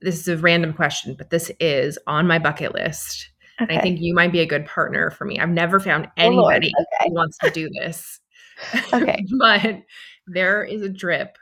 [0.00, 3.30] this is a random question, but this is on my bucket list.
[3.58, 5.38] And I think you might be a good partner for me.
[5.38, 7.08] I've never found Oh, anybody Okay.
[7.08, 8.20] who wants to do this.
[8.94, 9.24] Okay.
[9.38, 9.76] but
[10.32, 11.36] there is a drip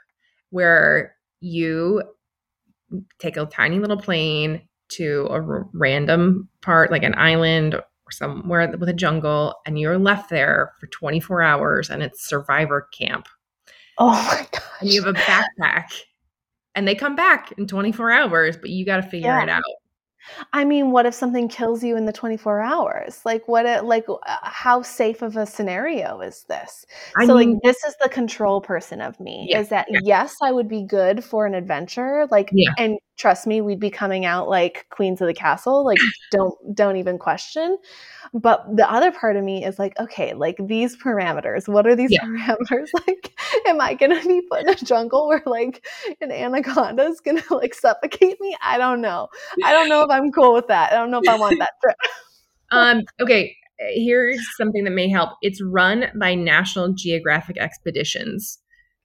[0.51, 2.03] where you
[3.19, 8.73] take a tiny little plane to a r- random part, like an island or somewhere
[8.77, 13.27] with a jungle, and you're left there for 24 hours and it's survivor camp.
[13.97, 15.85] Oh my god And you have a backpack.
[16.75, 19.43] And they come back in 24 hours, but you got to figure Yeah.
[19.43, 19.63] it out.
[20.53, 23.21] I mean, what if something kills you in the 24 hours?
[23.25, 26.85] Like what it, like uh, how safe of a scenario is this?
[27.17, 29.99] I so mean, like this is the control person of me Yeah, is that yeah.
[30.03, 32.73] yes, I would be good for an adventure like Yeah.
[32.77, 35.99] and trust me, we'd be coming out like queens of the castle, like
[36.31, 37.77] don't don't even question.
[38.33, 42.11] But the other part of me is like, okay, like these parameters, what are these
[42.11, 42.23] Yeah.
[42.23, 42.87] parameters?
[43.07, 43.31] Like
[43.67, 45.85] am I going to be put in a jungle where like
[46.21, 48.55] an anaconda is going to like suffocate me?
[48.63, 49.27] I don't know.
[49.63, 50.91] I don't know if I'm cool with that.
[50.91, 51.95] I don't know if I want that trip.
[52.71, 55.31] um, okay, here's something that may help.
[55.41, 58.59] It's run by National Geographic Expeditions.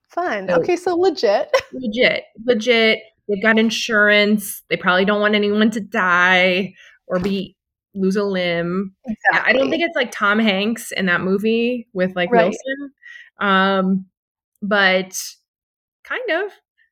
[0.08, 0.48] Fun.
[0.48, 1.50] So- Okay, so legit.
[1.72, 2.98] legit, legit.
[3.28, 4.62] They've got insurance.
[4.68, 6.74] They probably don't want anyone to die
[7.06, 7.56] or be
[7.94, 8.94] lose a limb.
[9.32, 12.44] I don't think it's like Tom Hanks in that movie with like Right.
[12.46, 12.92] Wilson.
[13.40, 14.06] Um,
[14.62, 15.18] but
[16.04, 16.50] kind of.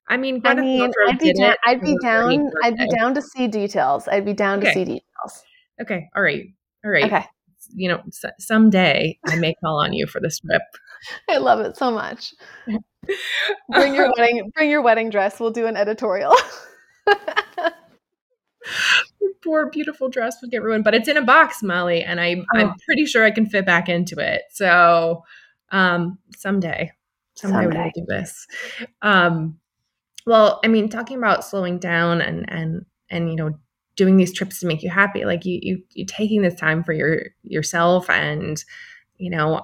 [0.09, 1.33] I mean, I mean, I'd be.
[1.65, 2.51] I'd be down.
[2.63, 4.09] I'd be down to see details.
[4.09, 5.43] I'd be down to see details.
[5.81, 6.45] Okay, all right,
[6.85, 7.05] all right.
[7.05, 7.25] Okay,
[7.75, 10.63] You know, s- someday I may call on you for this trip.
[11.31, 12.35] I love it so much.
[13.69, 14.51] Bring your wedding.
[14.55, 15.41] Bring your wedding dress.
[15.41, 16.35] We'll do an editorial.
[19.43, 22.69] poor beautiful dress would get ruined but it's in a box molly and I, i'm
[22.69, 22.75] Oh.
[22.87, 25.25] pretty sure i can fit back into it so
[25.73, 26.93] um someday
[27.35, 28.47] someday, we'll do this
[29.03, 29.59] um
[30.27, 33.59] well i mean talking about slowing down and and and you know
[33.97, 36.93] doing these trips to make you happy like you you you taking this time for
[36.93, 38.65] your yourself and
[39.17, 39.61] you know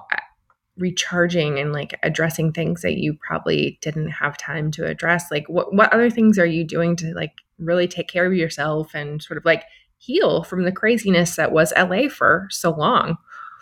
[0.79, 5.73] recharging and like addressing things that you probably didn't have time to address like what
[5.73, 9.37] what other things are you doing to like really take care of yourself and sort
[9.37, 9.63] of like
[9.97, 13.17] heal from the craziness that was LA for so long.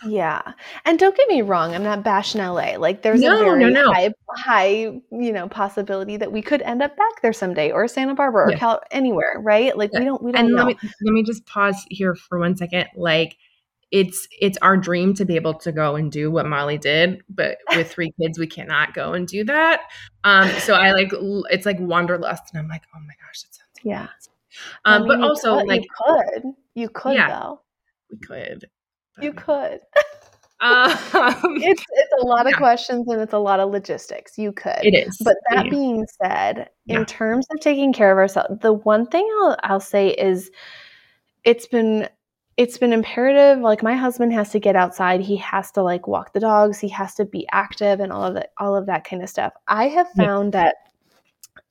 [0.08, 0.54] yeah,
[0.86, 1.74] and don't get me wrong.
[1.74, 2.76] I'm not bashing LA.
[2.78, 3.92] Like, there's No, a very no, no.
[3.92, 4.68] high, high,
[5.10, 8.52] you know, possibility that we could end up back there someday, or Santa Barbara, or
[8.52, 8.60] Yeah.
[8.60, 9.76] Cal- anywhere, right?
[9.76, 10.58] Like, we don't, we don't And know.
[10.66, 12.86] let me let me just pause here for one second.
[12.96, 13.38] Like
[13.92, 17.58] it's it's our dream to be able to go and do what Molly did, but
[17.76, 19.82] with three kids we cannot go and do that.
[20.24, 21.12] Um, so I like
[21.50, 24.08] it's like wanderlust, and I'm like, oh my gosh, that sounds yeah.
[24.86, 26.44] Um, I mean, but also could, like you could,
[26.76, 27.62] you could yeah, though.
[28.12, 28.70] We could.
[29.22, 29.80] You could.
[30.60, 30.90] Um,
[31.62, 32.58] it's it's a lot of yeah.
[32.58, 34.38] questions and it's a lot of logistics.
[34.38, 34.80] You could.
[34.82, 35.16] It is.
[35.24, 35.70] But that yeah.
[35.70, 40.10] being said, in terms of taking care of ourselves, the one thing I'll I'll say
[40.10, 40.50] is
[41.44, 42.10] it's been
[42.58, 46.34] it's been imperative like my husband has to get outside he has to like walk
[46.34, 49.24] the dogs he has to be active and all of that all of that kind
[49.24, 50.64] of stuff i have found yeah.
[50.64, 50.76] that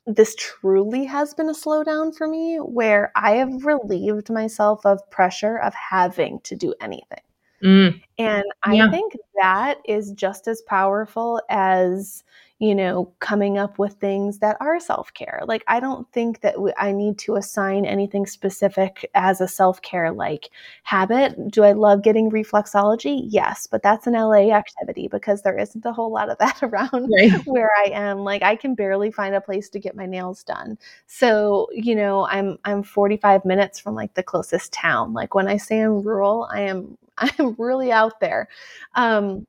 [0.07, 5.59] this truly has been a slowdown for me where i have relieved myself of pressure
[5.59, 7.21] of having to do anything
[7.63, 8.01] mm.
[8.19, 8.91] and i yeah.
[8.91, 12.23] think that is just as powerful as
[12.59, 15.43] you know, coming up with things that are self care.
[15.47, 20.11] Like, I don't think that I need to assign anything specific as a self care
[20.11, 20.49] like
[20.83, 21.51] habit.
[21.51, 23.25] Do I love getting reflexology?
[23.29, 27.11] Yes, but that's an LA activity because there isn't a whole lot of that around
[27.13, 27.33] right.
[27.45, 28.21] where I am.
[28.21, 30.79] Like, I can barely find a place to get my nails done.
[31.07, 35.13] So, you know, I'm I'm 45 minutes from like the closest town.
[35.13, 38.49] Like when I say I'm rural, I am I'm really out there.
[38.95, 39.47] Um,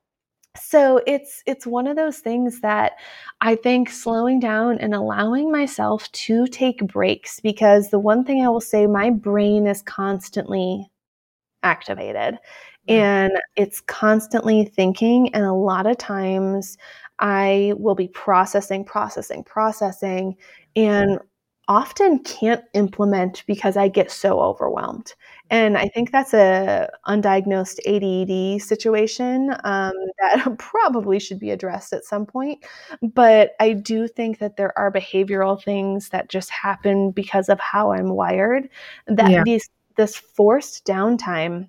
[0.60, 2.92] so it's it's one of those things that
[3.40, 8.48] i think slowing down and allowing myself to take breaks because the one thing i
[8.48, 10.86] will say my brain is constantly
[11.62, 12.94] activated mm-hmm.
[12.94, 16.76] and it's constantly thinking and a lot of times
[17.18, 20.34] i will be processing processing processing
[20.76, 21.18] and
[21.68, 25.14] often can't implement because I get so overwhelmed.
[25.50, 32.04] And I think that's a undiagnosed ADD situation um, that probably should be addressed at
[32.04, 32.64] some point.
[33.02, 37.92] But I do think that there are behavioral things that just happen because of how
[37.92, 38.68] I'm wired.
[39.06, 39.42] That yeah.
[39.44, 41.68] these this forced downtime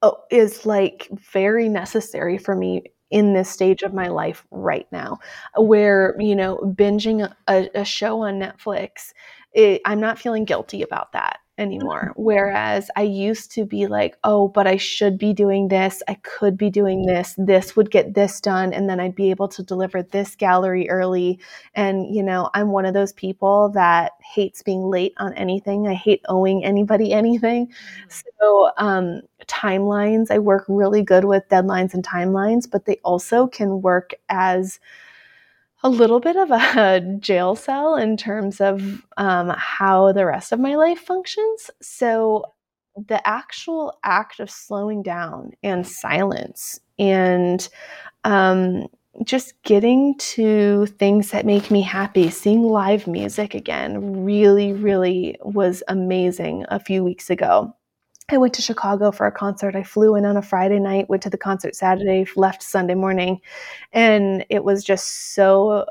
[0.00, 5.18] oh, is like very necessary for me in this stage of my life right now
[5.56, 9.12] where you know binging a, a show on netflix
[9.52, 12.12] it, i'm not feeling guilty about that anymore.
[12.16, 16.02] Whereas I used to be like, oh, but I should be doing this.
[16.08, 17.34] I could be doing this.
[17.36, 18.72] This would get this done.
[18.72, 21.38] And then I'd be able to deliver this gallery early.
[21.74, 25.86] And, you know, I'm one of those people that hates being late on anything.
[25.86, 27.66] I hate owing anybody anything.
[27.66, 28.22] Mm-hmm.
[28.40, 33.82] So, um, timelines, I work really good with deadlines and timelines, but they also can
[33.82, 34.80] work as,
[35.82, 40.60] a little bit of a jail cell in terms of um, how the rest of
[40.60, 41.70] my life functions.
[41.80, 42.44] So,
[43.08, 47.66] the actual act of slowing down and silence and
[48.24, 48.86] um,
[49.24, 55.82] just getting to things that make me happy, seeing live music again really, really was
[55.88, 57.74] amazing a few weeks ago.
[58.32, 59.76] I went to Chicago for a concert.
[59.76, 63.40] I flew in on a Friday night, went to the concert Saturday, left Sunday morning,
[63.92, 65.86] and it was just so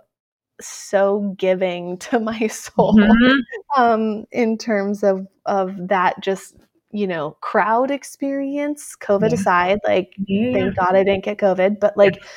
[0.60, 3.82] so giving to my soul mm-hmm.
[3.82, 6.56] um, in terms of of that just
[6.92, 9.36] you know crowd experience covid yeah.
[9.36, 10.52] aside like yeah.
[10.52, 12.28] thank god i didn't get covid but like yeah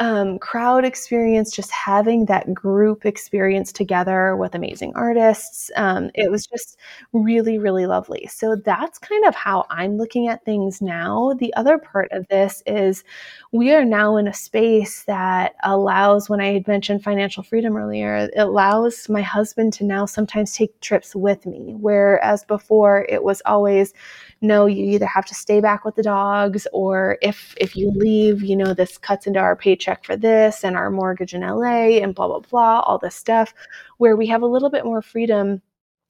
[0.00, 5.70] um, crowd experience, just having that group experience together with amazing artists.
[5.74, 6.76] Um, it was just
[7.12, 8.28] really, really lovely.
[8.32, 11.32] So that's kind of how I'm looking at things now.
[11.40, 13.02] The other part of this is
[13.52, 18.16] we are now in a space that allows, when I had mentioned financial freedom earlier,
[18.16, 23.42] it allows my husband to now sometimes take trips with me, whereas before it was
[23.46, 23.92] always,
[24.40, 28.40] no you either have to stay back with the dogs or if if you leave
[28.42, 32.14] you know this cuts into our paycheck for this and our mortgage in LA and
[32.14, 33.54] blah blah blah all this stuff
[33.98, 35.60] where we have a little bit more freedom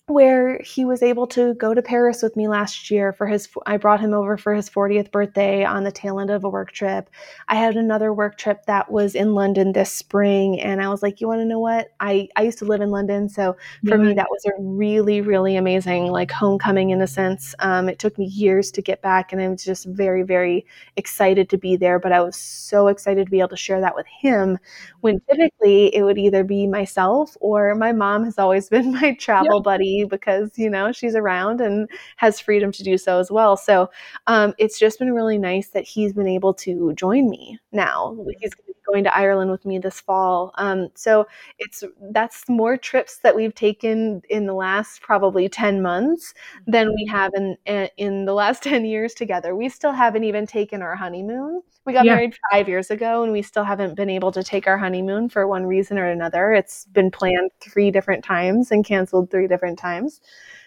[0.09, 3.77] where he was able to go to Paris with me last year for his I
[3.77, 7.11] brought him over for his 40th birthday on the tail end of a work trip.
[7.49, 11.21] I had another work trip that was in London this spring and I was like,
[11.21, 11.89] "You want to know what?
[12.01, 14.03] I I used to live in London, so for yeah.
[14.03, 17.55] me that was a really really amazing like homecoming in a sense.
[17.59, 20.65] Um, it took me years to get back and I was just very very
[20.97, 23.95] excited to be there, but I was so excited to be able to share that
[23.95, 24.59] with him
[25.01, 29.61] when typically it would either be myself or my mom has always been my travel
[29.61, 33.91] buddy because you know she's around and has freedom to do so as well so
[34.27, 38.53] um, it's just been really nice that he's been able to join me now he's
[38.91, 40.53] going to Ireland with me this fall.
[40.57, 41.27] Um, so
[41.59, 46.35] it's that's more trips that we've taken in the last probably ten months
[46.67, 47.57] than we have in
[47.97, 49.55] in the last ten years together.
[49.55, 51.63] We still haven't even taken our honeymoon.
[51.85, 52.17] We got yeah.
[52.17, 55.47] married five years ago, and we still haven't been able to take our honeymoon for
[55.47, 56.53] one reason or another.
[56.53, 59.88] It's been planned three different times and canceled three different times.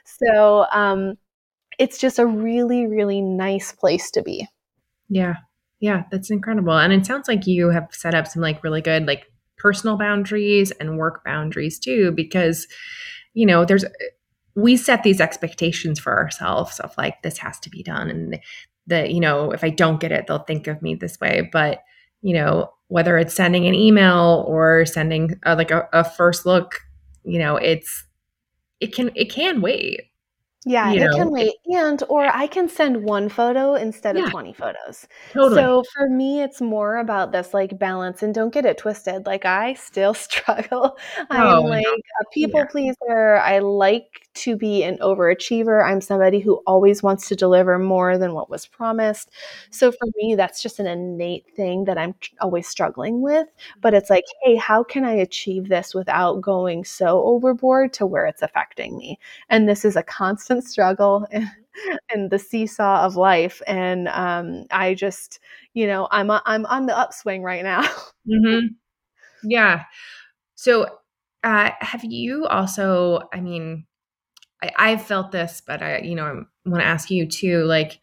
[0.05, 1.17] So um,
[1.80, 4.47] it's just a really, really nice place to be.
[5.09, 5.36] Yeah.
[5.80, 6.78] Yeah, that's incredible.
[6.78, 9.26] And it sounds like you have set up some like really good like
[9.57, 12.67] personal boundaries and work boundaries too because
[13.34, 13.86] you know, there's
[14.55, 18.39] we set these expectations for ourselves of like this has to be done and
[18.88, 21.80] that you know, if I don't get it, they'll think of me this way, but
[22.22, 26.82] you know, whether it's sending an email or sending a, like a, a first look,
[27.24, 28.05] you know, it's
[28.82, 30.01] it can it can wait
[30.63, 31.53] yeah, you it know, can wait.
[31.65, 35.07] And or I can send one photo instead yeah, of 20 photos.
[35.34, 35.55] Totally.
[35.55, 39.25] So for me it's more about this like balance and don't get it twisted.
[39.25, 40.97] Like I still struggle.
[41.32, 41.91] I'm oh, like no.
[41.91, 42.65] a people yeah.
[42.67, 43.38] pleaser.
[43.38, 45.86] I like to be an overachiever.
[45.86, 49.32] I'm somebody who always wants to deliver more than what was promised.
[49.71, 53.47] So for me that's just an innate thing that I'm always struggling with,
[53.82, 58.25] but it's like, "Hey, how can I achieve this without going so overboard to where
[58.25, 59.19] it's affecting me?"
[59.49, 61.27] And this is a constant struggle
[62.13, 63.61] and, the seesaw of life.
[63.67, 65.39] And um, I just,
[65.73, 67.82] you know, I'm I'm on the upswing right now.
[68.27, 68.67] mm-hmm.
[69.43, 69.84] Yeah.
[70.55, 70.88] So,
[71.43, 73.21] uh, have you also?
[73.34, 73.86] I mean,
[74.62, 77.64] I, I've felt this, but I, you know, I want to ask you too.
[77.64, 77.99] Like,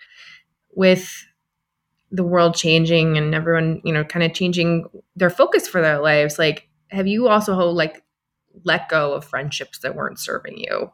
[0.75, 1.27] with
[2.11, 4.87] the world changing and everyone, you know, kind of changing
[5.17, 8.03] their focus for their lives, like, have you also like
[8.65, 10.91] let go of friendships that weren't serving you?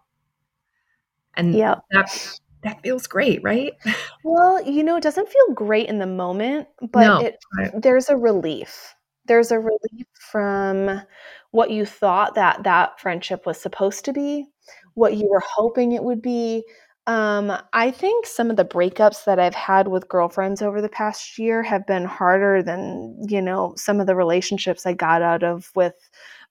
[1.36, 1.76] And yeah.
[1.90, 3.72] that that feels great, right?
[4.24, 7.20] Well, you know, it doesn't feel great in the moment, but no.
[7.20, 7.36] it
[7.74, 8.94] there's a relief.
[9.26, 11.02] There's a relief from
[11.50, 14.46] what you thought that that friendship was supposed to be,
[14.94, 16.64] what you were hoping it would be.
[17.06, 21.38] Um, I think some of the breakups that I've had with girlfriends over the past
[21.38, 25.70] year have been harder than, you know, some of the relationships I got out of
[25.74, 25.94] with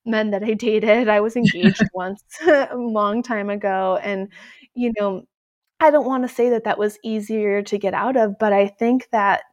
[0.06, 1.10] men that I dated.
[1.10, 4.30] I was engaged once a long time ago and
[4.76, 5.24] you know,
[5.80, 8.68] I don't want to say that that was easier to get out of, but I
[8.68, 9.44] think that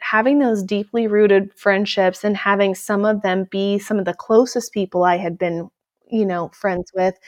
[0.00, 4.72] having those deeply rooted friendships and having some of them be some of the closest
[4.72, 5.68] people I had been,
[6.12, 7.18] you know, friends with,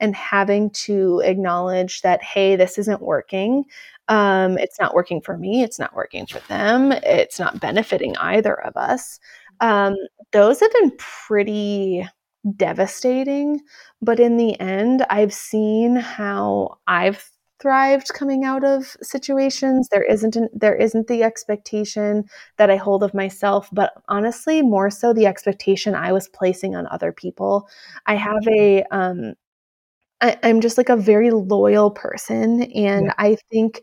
[0.00, 3.64] and having to acknowledge that, hey, this isn't working.
[4.08, 5.62] Um, it's not working for me.
[5.62, 6.92] It's not working for them.
[6.92, 9.18] It's not benefiting either of us.
[9.60, 9.94] Um,
[10.32, 12.06] those have been pretty
[12.56, 13.60] devastating.
[14.02, 17.30] But in the end, I've seen how I've
[17.64, 19.88] thrived coming out of situations.
[19.90, 22.24] There isn't an, there isn't the expectation
[22.58, 26.86] that I hold of myself, but honestly, more so the expectation I was placing on
[26.88, 27.66] other people.
[28.04, 29.32] I have a um,
[30.20, 33.14] I, am just like a very loyal person, and yeah.
[33.16, 33.80] I think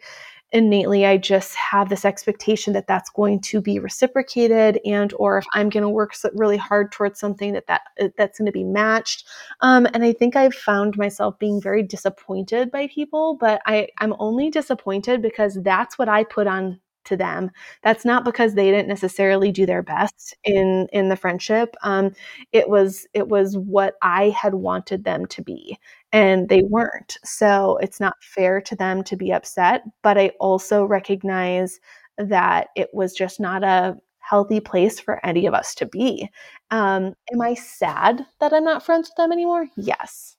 [0.51, 5.45] innately i just have this expectation that that's going to be reciprocated and or if
[5.53, 8.63] i'm going to work really hard towards something that, that uh, that's going to be
[8.63, 9.27] matched.
[9.61, 14.13] Um, and i think i've found myself being very disappointed by people but i i'm
[14.19, 17.49] only disappointed because that's what i put on to them
[17.83, 22.11] that's not because they didn't necessarily do their best in in the friendship um,
[22.51, 25.77] it was it was what i had wanted them to be
[26.13, 27.17] and they weren't.
[27.23, 29.83] So it's not fair to them to be upset.
[30.01, 31.79] But I also recognize
[32.17, 36.29] that it was just not a healthy place for any of us to be.
[36.69, 39.67] Um, am I sad that I'm not friends with them anymore?
[39.75, 40.35] Yes.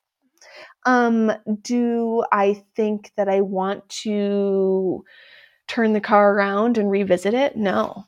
[0.87, 1.33] Um,
[1.63, 5.05] do I think that I want to
[5.73, 7.57] turn the car around and revisit it?
[7.57, 8.05] No.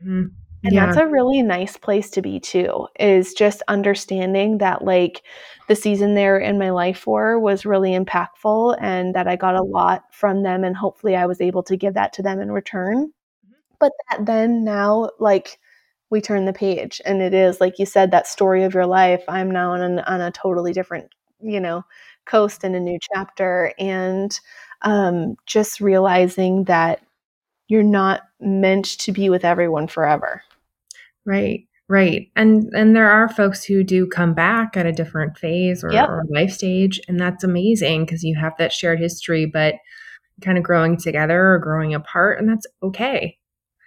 [0.00, 0.24] Mm-hmm.
[0.64, 0.86] And yeah.
[0.86, 5.22] that's a really nice place to be too, is just understanding that like
[5.68, 9.62] the season they're in my life for was really impactful and that I got a
[9.62, 13.08] lot from them and hopefully I was able to give that to them in return.
[13.08, 13.52] Mm-hmm.
[13.78, 15.58] But that then now like
[16.10, 19.24] we turn the page and it is like you said that story of your life.
[19.28, 21.08] I'm now on, an, on a totally different,
[21.40, 21.84] you know,
[22.24, 24.38] coast in a new chapter and
[24.82, 27.02] um, just realizing that
[27.68, 30.42] you're not meant to be with everyone forever.
[31.24, 31.66] Right.
[31.88, 32.28] Right.
[32.36, 36.08] And and there are folks who do come back at a different phase or, yep.
[36.08, 39.74] or life stage and that's amazing because you have that shared history but
[40.40, 43.38] kind of growing together or growing apart and that's okay.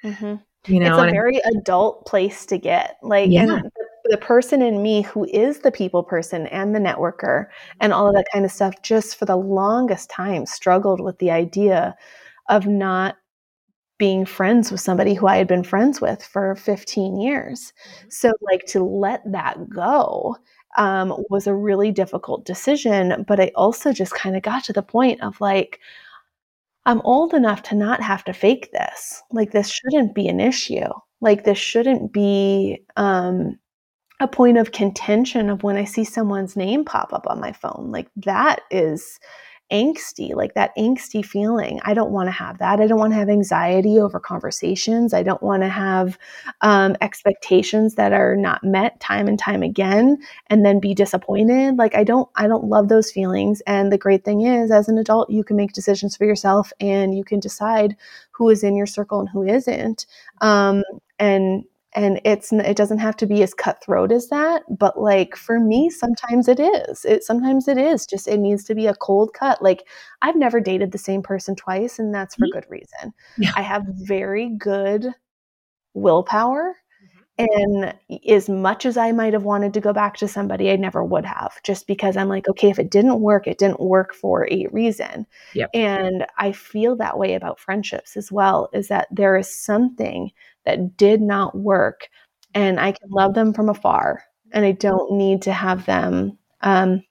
[0.04, 0.36] Mm-hmm.
[0.68, 2.98] You know, it's a very adult place to get.
[3.02, 3.46] Like yeah.
[3.46, 3.72] the,
[4.10, 7.47] the person in me who is the people person and the networker
[7.80, 11.32] and all of that kind of stuff just for the longest time struggled with the
[11.32, 11.95] idea
[12.49, 13.18] of not
[13.97, 17.72] being friends with somebody who I had been friends with for 15 years.
[17.72, 18.10] Mm-hmm.
[18.10, 20.36] So, like, to let that go
[20.78, 23.24] um, was a really difficult decision.
[23.28, 25.80] But I also just kind of got to the point of like,
[26.86, 29.24] I'm old enough to not have to fake this.
[29.32, 30.88] Like, this shouldn't be an issue.
[31.22, 33.58] Like, this shouldn't be um,
[34.20, 37.89] a point of contention of when I see someone's name pop up on my phone.
[37.91, 39.20] Like, that is
[39.72, 41.80] angsty, like that angsty feeling.
[41.84, 42.80] I don't want to have that.
[42.80, 45.13] I don't want to have anxiety over conversations.
[45.13, 46.20] I don't want to have
[46.61, 51.78] um, expectations that are not met time and time again, and then be disappointed.
[51.78, 53.61] Like I don't, I don't love those feelings.
[53.66, 57.18] And the great thing is, as an adult, you can make decisions for yourself, and
[57.18, 57.95] you can decide
[58.32, 60.05] who is in your circle and who isn't.
[60.41, 60.84] Um,
[61.18, 61.63] and
[61.96, 65.89] and it's it doesn't have to be as cutthroat as that but like for me
[65.89, 69.62] sometimes it is it sometimes it is just it needs to be a cold cut
[69.62, 69.88] like
[70.22, 72.60] i've never dated the same person twice and that's for mm-hmm.
[72.60, 73.52] good reason yeah.
[73.56, 75.14] i have very good
[75.96, 76.76] willpower.
[77.38, 77.94] And
[78.30, 81.26] as much as i might have wanted to go back to somebody i never would
[81.26, 84.68] have just because i'm like okay if it didn't work it didn't work for a
[84.72, 85.70] reason yep.
[85.74, 90.32] and i feel that way about friendships as well is that there is something
[90.66, 92.10] that did not work
[92.56, 97.04] and I can love them from afar and I don't need to have them um,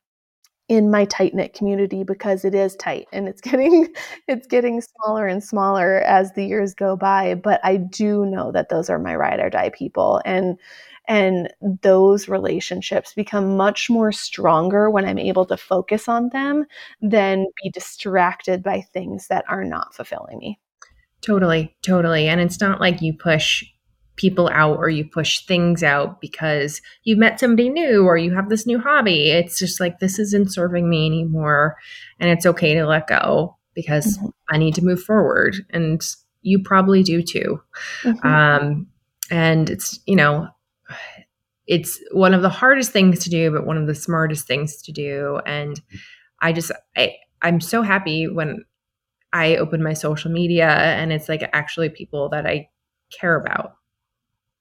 [0.68, 3.88] in my tight knit community because it is tight and it's getting
[4.28, 7.34] it's getting smaller and smaller as the years go by.
[7.34, 10.58] But I do know that those are my ride or die people and
[11.06, 11.52] and
[11.82, 16.64] those relationships become much more stronger when I'm able to focus on them
[17.02, 20.58] than be distracted by things that are not fulfilling me.
[21.20, 22.28] Totally, totally.
[22.28, 23.64] And it's not like you push
[24.16, 28.48] people out or you push things out because you've met somebody new or you have
[28.48, 29.30] this new hobby.
[29.30, 31.76] It's just like, this isn't serving me anymore.
[32.20, 34.28] And it's okay to let go because mm-hmm.
[34.50, 35.56] I need to move forward.
[35.70, 36.00] And
[36.42, 37.60] you probably do too.
[38.02, 38.26] Mm-hmm.
[38.26, 38.86] Um,
[39.30, 40.48] and it's, you know,
[41.66, 44.92] it's one of the hardest things to do, but one of the smartest things to
[44.92, 45.40] do.
[45.46, 45.80] And
[46.40, 48.64] I just, I, I'm so happy when
[49.32, 52.68] I open my social media and it's like actually people that I
[53.10, 53.74] care about.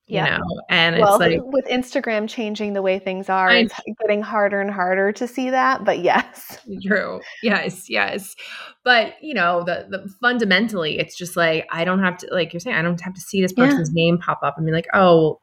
[0.06, 0.26] Yeah.
[0.26, 3.99] You know, and well, it's like with Instagram changing the way things are, I'm, it's
[4.01, 5.86] getting harder and harder to see that.
[5.86, 6.60] But yes.
[6.86, 7.22] True.
[7.41, 8.36] Yes, yes.
[8.84, 12.60] But you know, the the fundamentally it's just like I don't have to like you're
[12.60, 14.04] saying, I don't have to see this person's yeah.
[14.04, 15.39] name pop up and be like, oh,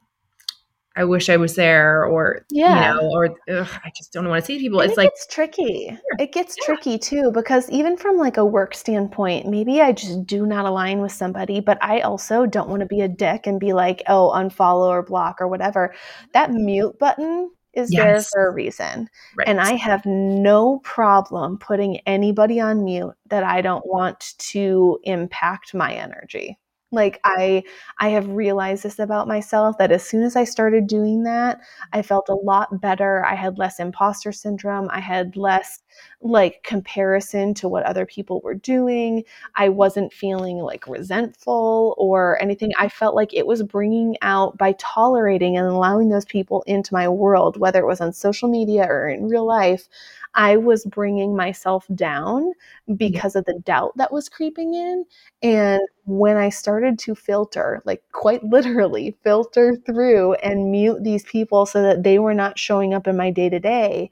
[0.95, 4.45] I wish I was there, or yeah, you know, or I just don't want to
[4.45, 4.81] see people.
[4.81, 5.87] And it's it like it's tricky.
[5.89, 5.97] Yeah.
[6.19, 6.65] It gets yeah.
[6.65, 10.99] tricky too because even from like a work standpoint, maybe I just do not align
[10.99, 14.31] with somebody, but I also don't want to be a dick and be like, oh,
[14.35, 15.95] unfollow or block or whatever.
[16.33, 18.03] That mute button is yes.
[18.03, 19.47] there for a reason, right.
[19.47, 25.73] and I have no problem putting anybody on mute that I don't want to impact
[25.73, 26.57] my energy
[26.91, 27.63] like i
[27.99, 31.59] i have realized this about myself that as soon as i started doing that
[31.93, 33.25] i felt a lot better.
[33.25, 34.89] I had less imposter syndrome.
[34.91, 35.79] I had less
[36.21, 39.23] like comparison to what other people were doing.
[39.55, 42.71] I wasn't feeling like resentful or anything.
[42.77, 47.07] I felt like it was bringing out by tolerating and allowing those people into my
[47.07, 49.87] world whether it was on social media or in real life
[50.33, 52.53] I was bringing myself down
[52.95, 55.05] because of the doubt that was creeping in.
[55.43, 61.65] And when I started to filter, like quite literally filter through and mute these people
[61.65, 64.11] so that they were not showing up in my day to day,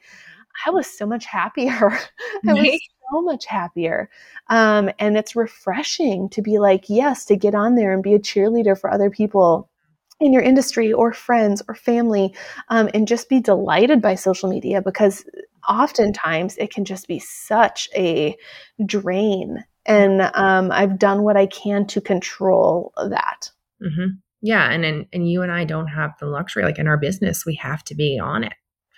[0.65, 1.91] I was so much happier.
[2.47, 2.79] I was
[3.11, 4.09] so much happier.
[4.47, 8.19] Um, and it's refreshing to be like, yes, to get on there and be a
[8.19, 9.69] cheerleader for other people
[10.19, 12.33] in your industry or friends or family
[12.69, 15.25] um, and just be delighted by social media because
[15.67, 18.35] oftentimes it can just be such a
[18.85, 23.49] drain and um, i've done what i can to control that
[23.81, 24.07] mm-hmm.
[24.41, 27.45] yeah and, and and you and i don't have the luxury like in our business
[27.45, 28.53] we have to be on it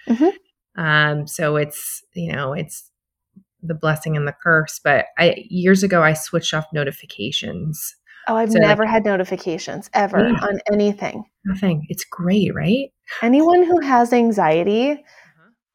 [0.08, 0.30] mm-hmm.
[0.76, 2.90] Um, so it's you know it's
[3.64, 7.96] the blessing and the curse but i years ago i switched off notifications
[8.28, 11.24] Oh, I've so never like, had notifications ever yeah, on anything.
[11.44, 11.86] Nothing.
[11.90, 12.92] It's great, right?
[13.22, 15.04] Anyone who has anxiety.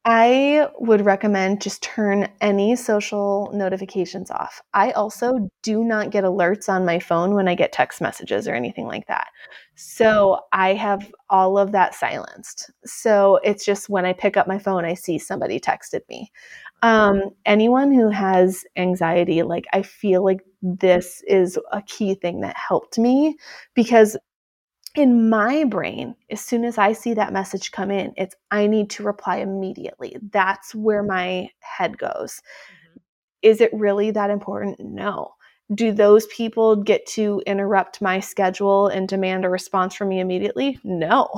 [0.09, 4.61] I would recommend just turn any social notifications off.
[4.73, 8.55] I also do not get alerts on my phone when I get text messages or
[8.55, 9.27] anything like that.
[9.75, 12.71] So I have all of that silenced.
[12.85, 16.31] So it's just when I pick up my phone, I see somebody texted me.
[16.83, 22.55] Um, anyone who has anxiety, like I feel like this is a key thing that
[22.55, 23.35] helped me
[23.73, 24.15] because
[24.97, 28.89] in my brain, as soon as I see that message come in, it's I need
[28.91, 30.17] to reply immediately.
[30.31, 32.41] That's where my head goes.
[32.41, 32.99] Mm-hmm.
[33.43, 34.79] Is it really that important?
[34.79, 35.36] No
[35.75, 40.79] do those people get to interrupt my schedule and demand a response from me immediately?
[40.83, 41.29] No.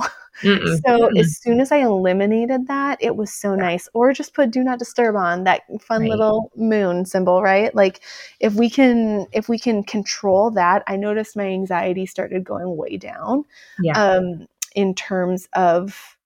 [0.42, 0.80] Mm-mm.
[0.86, 1.18] so Mm-mm.
[1.18, 3.62] as soon as I eliminated that, it was so yeah.
[3.62, 3.88] nice.
[3.92, 6.10] Or just put do not disturb on that fun right.
[6.10, 7.74] little moon symbol, right?
[7.74, 8.02] Like
[8.38, 12.96] if we can if we can control that, I noticed my anxiety started going way
[12.96, 13.44] down.
[13.82, 14.00] Yeah.
[14.00, 16.16] Um in terms of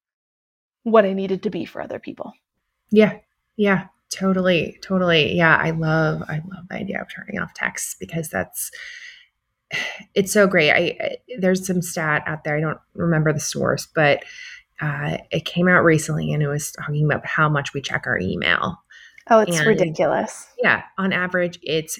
[0.82, 2.34] what I needed to be for other people.
[2.90, 3.18] Yeah.
[3.56, 5.34] Yeah Totally, totally.
[5.34, 8.70] Yeah, I love I love the idea of turning off texts because that's
[10.14, 10.70] it's so great.
[10.70, 12.56] I, I there's some stat out there.
[12.56, 14.22] I don't remember the source, but
[14.80, 18.18] uh, it came out recently and it was talking about how much we check our
[18.18, 18.76] email.
[19.30, 20.46] Oh, it's And- ridiculous.
[20.62, 21.98] Yeah, on average, it's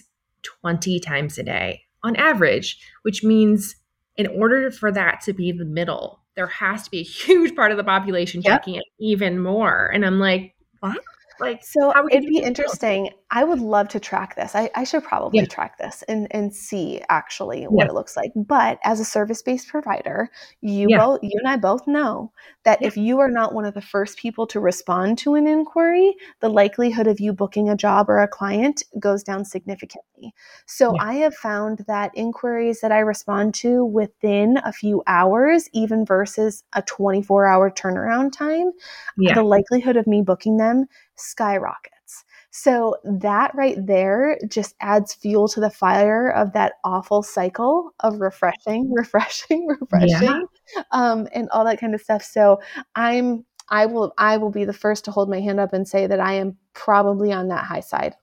[0.61, 3.77] 20 times a day on average, which means
[4.17, 7.71] in order for that to be the middle, there has to be a huge part
[7.73, 8.53] of the population Yep.
[8.53, 9.91] checking it even more.
[9.93, 10.99] And I'm like, what?
[11.41, 13.11] Like, So how would you it'd be interesting.
[13.31, 14.55] I would love to track this.
[14.55, 15.47] I, I should probably Yeah.
[15.47, 17.91] track this and, and see actually what Yeah.
[17.91, 18.31] it looks like.
[18.37, 20.31] But as a service-based provider,
[20.61, 20.99] you Yeah.
[20.99, 22.33] both you and I both know
[22.65, 26.15] that if you are not one of the first people to respond to an inquiry,
[26.41, 30.33] the likelihood of you booking a job or a client goes down significantly.
[30.67, 30.97] So.
[31.01, 36.63] I have found that inquiries that I respond to within a few hours, even versus
[36.75, 38.71] a 24-hour turnaround time,
[39.17, 40.87] the likelihood of me booking them
[41.17, 42.25] skyrockets.
[42.51, 48.21] So that right there just adds fuel to the fire of that awful cycle of
[48.21, 50.47] refreshing, refreshing, refreshing,
[50.93, 52.23] um, and all that kind of stuff.
[52.23, 52.61] So
[52.95, 56.07] I'm I will I will be the first to hold my hand up and say
[56.07, 58.15] that I am probably on that high side.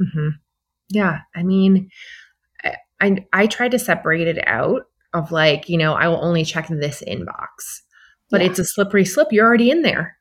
[0.00, 0.28] Mm-hmm.
[0.88, 1.18] Yeah.
[1.34, 1.90] I mean,
[2.62, 4.82] I, I I tried to separate it out
[5.12, 7.82] of like, you know, I will only check this inbox,
[8.30, 8.48] but Yeah.
[8.48, 9.28] it's a slippery slip.
[9.30, 10.16] You're already in there.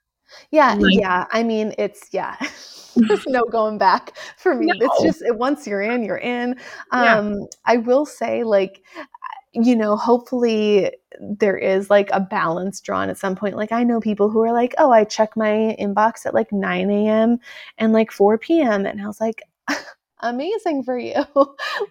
[0.51, 1.25] Yeah, Like- yeah.
[1.31, 2.37] I mean, it's yeah.
[2.95, 4.71] There's no going back for me.
[4.75, 6.59] It's just once you're in, you're in.
[6.93, 7.17] Yeah.
[7.17, 8.83] Um, I will say, like,
[9.53, 13.55] you know, hopefully there is like a balance drawn at some point.
[13.55, 16.91] Like, I know people who are like, oh, I check my inbox at like 9
[16.91, 17.37] a.m.
[17.77, 18.85] and like 4 p.m.
[18.85, 19.41] And I was like,
[20.19, 21.23] amazing for you.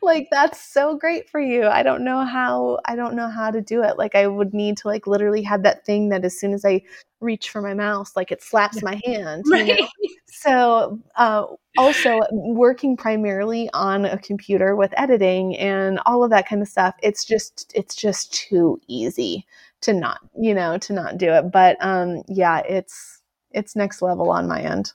[0.03, 1.67] like, that's so great for you.
[1.67, 3.99] I don't know how, I don't know how to do it.
[3.99, 6.83] Like, I would need to like literally have that thing that as soon as I
[7.23, 8.83] reach for my mouse, like it slaps Yeah.
[8.85, 9.45] my hand.
[9.47, 9.89] you know?
[10.35, 11.45] So, uh,
[11.79, 16.95] also working primarily on a computer with editing and all of that kind of stuff,
[17.03, 19.47] it's just it's just too easy
[19.83, 21.53] to not, you know, to not do it.
[21.53, 23.21] But um, yeah, it's
[23.53, 24.93] it's next level on my end.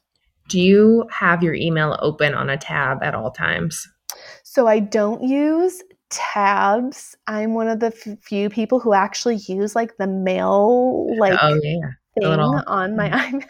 [0.50, 3.88] Do you have your email open on a tab at all times?
[4.44, 7.16] So I don't use tabs.
[7.28, 11.60] I'm one of the f- few people who actually use like the mail like oh
[11.62, 13.48] yeah, thing on my iMac.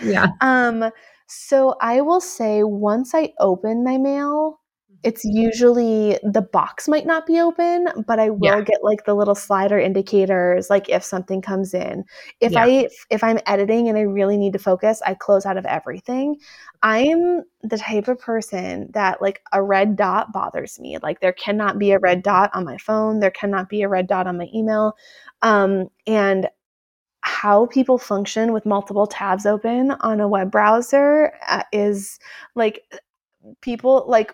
[0.00, 0.26] yeah.
[0.40, 0.90] Um,
[1.26, 4.60] so I will say once I open my mail,
[5.02, 8.64] it's usually the box might not be open, but I will Yeah.
[8.64, 12.04] get like the little slider indicators, like if something comes in.
[12.40, 12.64] If Yeah.
[12.64, 16.36] I if I'm editing and I really need to focus, I close out of everything.
[16.82, 20.98] I'm the type of person that like a red dot bothers me.
[21.02, 23.20] Like there cannot be a red dot on my phone.
[23.20, 24.94] There cannot be a red dot on my email.
[25.42, 26.48] Um, and
[27.24, 32.18] how people function with multiple tabs open on a web browser uh, is
[32.54, 32.84] like
[33.62, 34.32] people like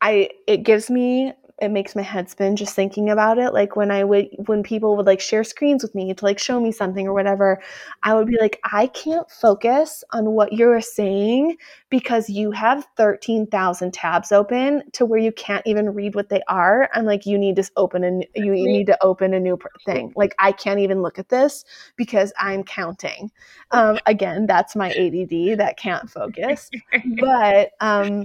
[0.00, 3.52] I it gives me it makes my head spin just thinking about it.
[3.52, 6.60] Like when I would when people would like share screens with me to like show
[6.60, 7.62] me something or whatever
[8.02, 11.56] I would be like I can't focus on what you're saying
[11.90, 16.90] because you have 13,000 tabs open to where you can't even read what they are.
[16.92, 20.12] I'm like you need to open a you, you need to open a new thing.
[20.16, 23.30] Like I can't even look at this because I'm counting.
[23.70, 26.70] Um, again that's my ADD that can't focus.
[27.20, 28.24] But um,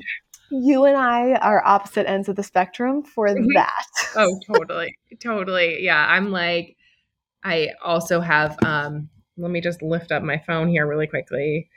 [0.52, 3.54] you and I are opposite ends of the spectrum for Mhm.
[3.54, 3.84] that.
[4.16, 4.96] oh, totally.
[5.22, 5.84] Totally.
[5.84, 6.06] Yeah.
[6.10, 6.76] I'm like,
[7.44, 11.70] I also have, um, let me just lift up my phone here really quickly.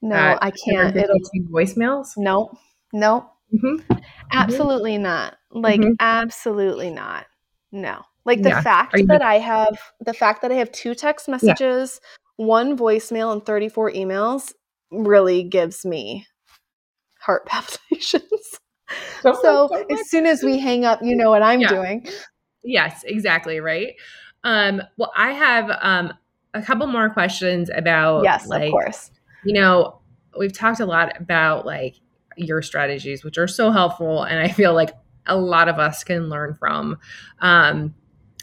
[0.00, 0.96] No, Uh, I can't.
[0.96, 2.06] It'll 152 voicemails.
[2.16, 2.50] no,
[2.92, 3.84] no, Mhm.
[4.32, 5.36] absolutely not.
[5.50, 5.96] Like Mhm.
[6.00, 7.26] absolutely not.
[7.70, 8.02] No.
[8.24, 8.60] Like the Yeah.
[8.62, 12.00] fact that I have the fact that I have two text messages,
[12.36, 14.52] one voicemail, and 34 emails
[14.90, 16.26] really gives me
[17.24, 18.58] heart palpitations.
[19.42, 21.68] so as soon as we hang up, you know what I'm Yeah.
[21.68, 22.06] doing.
[22.64, 23.60] Yes, exactly.
[23.60, 23.94] Right.
[24.44, 26.12] Um, well, I have um,
[26.54, 29.10] a couple more questions about, yes, like, of course.
[29.44, 30.00] you know,
[30.38, 31.96] we've talked a lot about like
[32.36, 34.22] your strategies, which are so helpful.
[34.24, 34.90] And I feel like
[35.26, 36.98] a lot of us can learn from.
[37.40, 37.94] Um,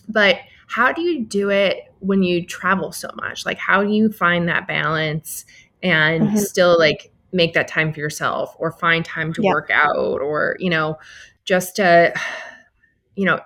[0.07, 3.45] but how do you do it when you travel so much?
[3.45, 5.45] Like, how do you find that balance
[5.83, 6.37] and Mhm.
[6.37, 9.53] still like make that time for yourself or find time to Yep.
[9.53, 10.97] work out or, you know,
[11.45, 12.13] just to,
[13.15, 13.39] you know,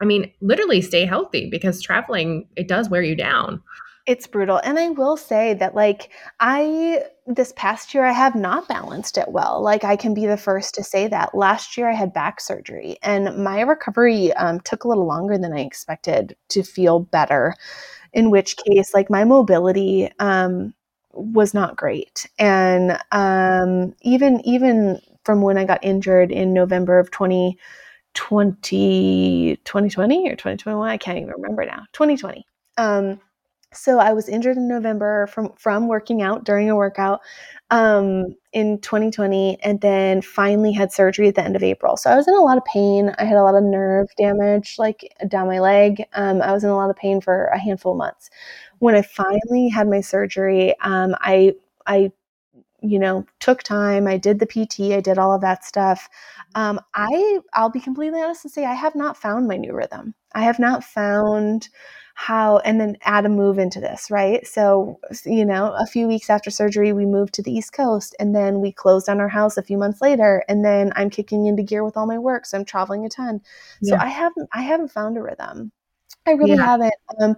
[0.00, 3.62] I mean, literally stay healthy because traveling, it does wear you down.
[4.06, 4.58] It's brutal.
[4.64, 6.10] And I will say that, like,
[6.40, 9.60] I, this past year, I have not balanced it well.
[9.62, 11.34] Like, I can be the first to say that.
[11.34, 15.52] Last year, I had back surgery, and my recovery um, took a little longer than
[15.52, 17.54] I expected to feel better.
[18.14, 20.72] In which case, like, my mobility um,
[21.12, 22.26] was not great.
[22.38, 30.36] And um, even even from when I got injured in November of 2020, 2020 or
[30.36, 31.84] 2021, I can't even remember now.
[31.92, 32.44] 2020.
[32.76, 33.20] Um,
[33.74, 37.20] so I was injured in November from from working out during a workout
[37.70, 41.96] um, in 2020, and then finally had surgery at the end of April.
[41.98, 43.14] So I was in a lot of pain.
[43.18, 46.02] I had a lot of nerve damage, like down my leg.
[46.14, 48.30] Um, I was in a lot of pain for a handful of months.
[48.78, 51.54] When I finally had my surgery, um, I
[51.86, 52.12] I
[52.80, 54.06] you know took time.
[54.06, 54.92] I did the PT.
[54.92, 56.08] I did all of that stuff.
[56.54, 60.14] Um, I I'll be completely honest and say I have not found my new rhythm.
[60.34, 61.68] I have not found
[62.20, 66.28] how and then add a move into this right so you know a few weeks
[66.28, 69.56] after surgery we moved to the east coast and then we closed on our house
[69.56, 72.58] a few months later and then i'm kicking into gear with all my work so
[72.58, 73.40] i'm traveling a ton
[73.80, 73.94] yeah.
[73.94, 75.70] so i haven't i haven't found a rhythm
[76.26, 76.64] i really yeah.
[76.64, 77.36] haven't um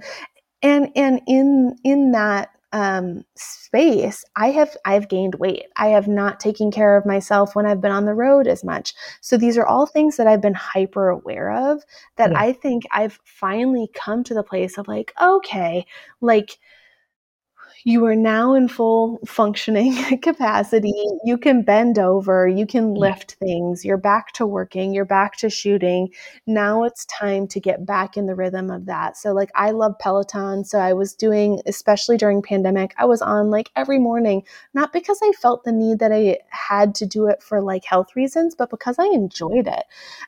[0.63, 5.67] and and in in that um, space, I have I've gained weight.
[5.77, 8.95] I have not taken care of myself when I've been on the road as much.
[9.21, 11.83] So these are all things that I've been hyper aware of
[12.17, 12.39] that yeah.
[12.39, 15.85] I think I've finally come to the place of like, okay,
[16.21, 16.59] like
[17.85, 20.93] you are now in full functioning capacity.
[21.25, 25.51] You can bend over, you can lift things, you're back to working, you're back to
[25.51, 26.09] shooting.
[26.47, 29.17] Now it's time to get back in the rhythm of that.
[29.17, 33.51] So like I love Peloton, so I was doing especially during pandemic, I was on
[33.51, 34.43] like every morning,
[34.75, 38.15] not because I felt the need that I had to do it for like health
[38.15, 39.85] reasons, but because I enjoyed it.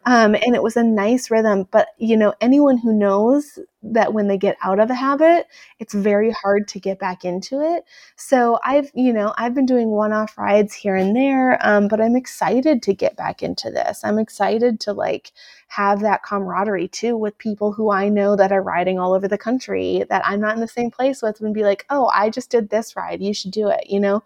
[0.06, 4.28] Um, and it was a nice rhythm, but you know, anyone who knows that when
[4.28, 5.46] they get out of a habit,
[5.78, 7.84] it's very hard to get back into it.
[8.16, 12.00] So I've, you know, I've been doing one off rides here and there, um, but
[12.00, 14.02] I'm excited to get back into this.
[14.04, 15.32] I'm excited to like
[15.68, 19.38] have that camaraderie too with people who I know that are riding all over the
[19.38, 22.50] country that I'm not in the same place with and be like, oh, I just
[22.50, 23.22] did this ride.
[23.22, 24.22] You should do it, you know?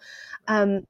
[0.49, 0.87] Um,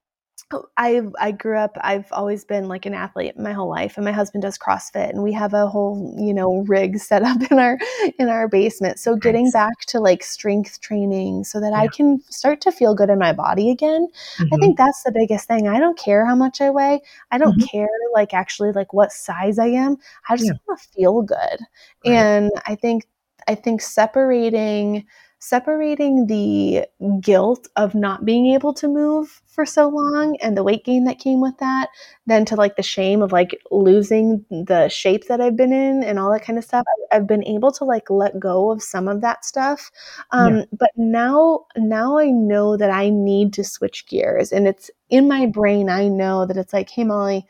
[0.76, 1.76] I I grew up.
[1.80, 5.24] I've always been like an athlete my whole life, and my husband does CrossFit, and
[5.24, 7.78] we have a whole you know rig set up in our
[8.18, 9.00] in our basement.
[9.00, 9.52] So getting nice.
[9.54, 11.80] back to like strength training, so that yeah.
[11.80, 14.06] I can start to feel good in my body again.
[14.38, 14.54] Mm-hmm.
[14.54, 15.66] I think that's the biggest thing.
[15.66, 17.00] I don't care how much I weigh.
[17.32, 17.66] I don't mm-hmm.
[17.66, 19.96] care like actually like what size I am.
[20.28, 20.52] I just yeah.
[20.68, 22.14] want to feel good, right.
[22.14, 23.06] and I think
[23.48, 25.06] I think separating
[25.48, 26.84] separating the
[27.20, 31.20] guilt of not being able to move for so long and the weight gain that
[31.20, 31.88] came with that,
[32.26, 36.18] then to like the shame of like losing the shape that I've been in and
[36.18, 36.84] all that kind of stuff.
[37.12, 39.92] I've been able to like let go of some of that stuff.
[40.32, 40.64] Um, yeah.
[40.72, 45.46] But now, now I know that I need to switch gears and it's in my
[45.46, 45.88] brain.
[45.88, 47.46] I know that it's like, hey, Molly,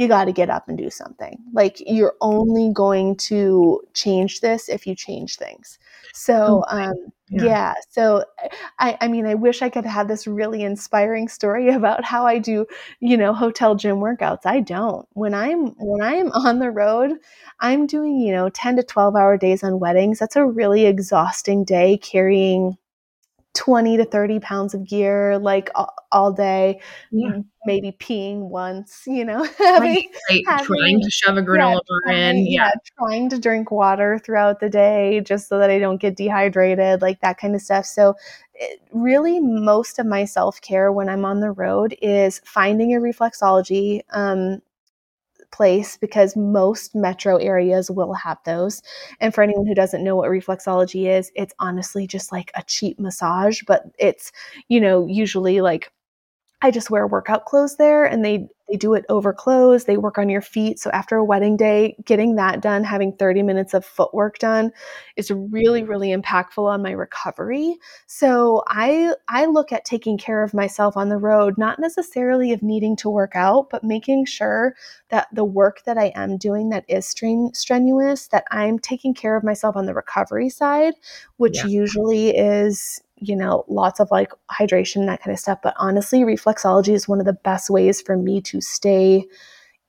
[0.00, 1.38] you got to get up and do something.
[1.52, 5.78] Like you're only going to change this if you change things.
[6.14, 6.94] So, um,
[7.28, 7.44] yeah.
[7.44, 7.74] yeah.
[7.90, 8.24] So,
[8.78, 12.38] I, I mean, I wish I could have this really inspiring story about how I
[12.38, 12.64] do,
[13.00, 14.46] you know, hotel gym workouts.
[14.46, 15.06] I don't.
[15.12, 17.18] When I'm when I'm on the road,
[17.60, 20.18] I'm doing, you know, 10 to 12 hour days on weddings.
[20.18, 22.78] That's a really exhausting day carrying
[23.60, 26.80] 20 to 30 pounds of gear like all, all day
[27.10, 27.40] yeah.
[27.66, 32.12] maybe peeing once you know having, right, having, trying to shove a granola yeah, bar
[32.14, 32.68] in yeah.
[32.68, 37.02] yeah trying to drink water throughout the day just so that i don't get dehydrated
[37.02, 38.14] like that kind of stuff so
[38.54, 44.00] it, really most of my self-care when i'm on the road is finding a reflexology
[44.14, 44.62] um,
[45.52, 48.82] place because most metro areas will have those.
[49.20, 52.98] And for anyone who doesn't know what reflexology is, it's honestly just like a cheap
[52.98, 54.32] massage, but it's,
[54.68, 55.92] you know, usually like
[56.62, 59.84] I just wear workout clothes there and they they do it over clothes.
[59.84, 60.78] They work on your feet.
[60.78, 64.70] So after a wedding day, getting that done, having 30 minutes of footwork done
[65.16, 65.90] is really, mm-hmm.
[65.90, 67.76] really impactful on my recovery.
[68.06, 72.62] So I I look at taking care of myself on the road, not necessarily of
[72.62, 74.76] needing to work out, but making sure
[75.08, 79.36] that the work that I am doing that is stren- strenuous, that I'm taking care
[79.36, 80.94] of myself on the recovery side,
[81.38, 81.66] which yeah.
[81.66, 85.58] usually is you know, lots of like hydration, that kind of stuff.
[85.62, 89.26] But honestly, reflexology is one of the best ways for me to stay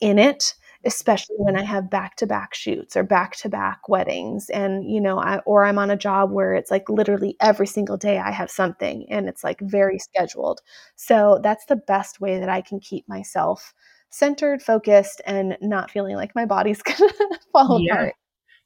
[0.01, 0.53] in it,
[0.84, 4.49] especially when I have back to back shoots or back to back weddings.
[4.49, 7.97] And, you know, I, or I'm on a job where it's like literally every single
[7.97, 10.61] day I have something and it's like very scheduled.
[10.95, 13.73] So that's the best way that I can keep myself
[14.09, 17.93] centered, focused, and not feeling like my body's to fall yeah.
[17.93, 18.15] apart.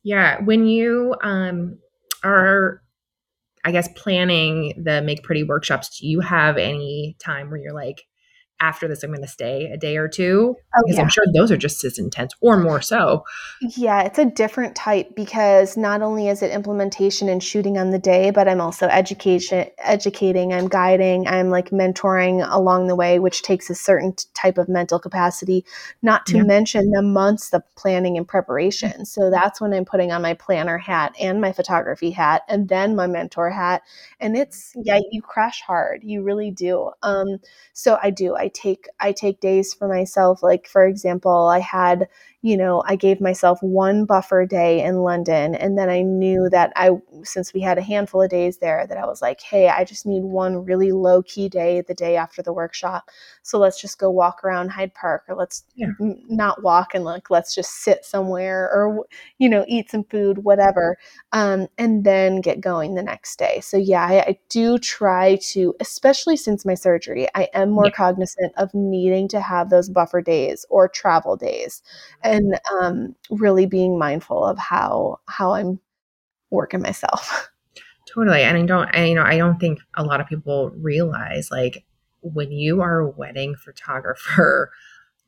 [0.03, 0.41] Yeah.
[0.41, 1.77] When you um,
[2.23, 2.81] are
[3.65, 8.03] I guess planning the make pretty workshops, do you have any time where you're like,
[8.59, 11.03] after this, I'm going to stay a day or two Oh, because yeah.
[11.03, 13.23] I'm sure those are just as intense or more so.
[13.61, 17.97] Yeah, it's a different type because not only is it implementation and shooting on the
[17.97, 23.43] day, but I'm also education educating, I'm guiding, I'm like mentoring along the way, which
[23.43, 25.63] takes a certain type of mental capacity,
[26.01, 26.43] not to Yeah.
[26.43, 29.05] mention the months of planning and preparation.
[29.05, 32.93] So that's when I'm putting on my planner hat and my photography hat and then
[32.95, 33.83] my mentor hat.
[34.19, 36.03] And it's yeah, you crash hard.
[36.03, 36.91] You really do.
[37.03, 37.37] Um
[37.73, 38.35] so I do.
[38.35, 40.43] I take I take days for myself.
[40.43, 42.07] Like for example, I had
[42.45, 45.55] you know, I gave myself one buffer day in London.
[45.55, 46.91] And then I knew that I,
[47.23, 50.05] since we had a handful of days there, that I was like, hey, I just
[50.05, 53.09] need one really low key day the day after the workshop.
[53.41, 55.87] So let's just go walk around Hyde Park or let's Yeah.
[55.97, 59.07] not walk and like, let's just sit somewhere or,
[59.39, 60.97] you know, eat some food, whatever.
[61.31, 63.59] Um, and then get going the next day.
[63.61, 67.95] So yeah, I, I do try to, especially since my surgery, I am more Yeah.
[67.95, 71.81] cognizant of needing to have those buffer days or travel days
[72.23, 72.34] and
[72.79, 75.79] um, really being mindful of how how I'm
[76.51, 77.49] working myself.
[78.13, 78.43] Totally.
[78.43, 81.83] And I don't, and, you know, I don't think a lot of people realize like
[82.21, 84.71] when you are a wedding photographer,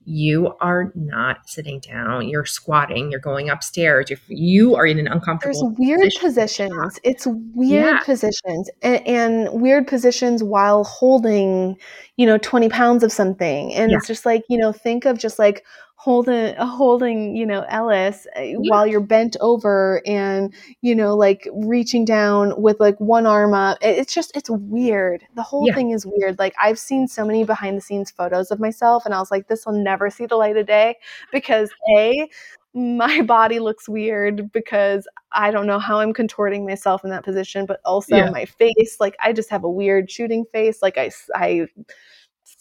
[0.06, 5.08] you are not sitting down, you're squatting, you're going upstairs, you're, you are in an
[5.08, 5.70] uncomfortable.
[5.72, 6.70] There's weird position.
[6.70, 7.00] positions.
[7.04, 8.04] It's weird Yeah.
[8.06, 11.78] positions and, and weird positions while holding,
[12.16, 13.74] you know, 20 pounds of something.
[13.74, 13.98] And Yeah.
[13.98, 15.66] it's just like, you know, think of just like
[16.00, 22.06] holding, holding, you know, Ellis uh, while you're bent over and, you know, like reaching
[22.06, 23.80] down with like one arm up.
[23.82, 25.24] It's just, it's weird.
[25.36, 25.74] The whole Yeah.
[25.74, 26.38] thing is weird.
[26.40, 29.48] Like I've seen so many behind the scenes photos of myself and I was like,
[29.48, 30.98] this will never see the light of day
[31.32, 32.30] because A,
[32.76, 37.66] my body looks weird because I don't know how I'm contorting myself in that position,
[37.66, 38.30] but also Yeah.
[38.32, 38.98] my face.
[39.00, 40.82] Like I just have a weird shooting face.
[40.84, 41.68] Like I, I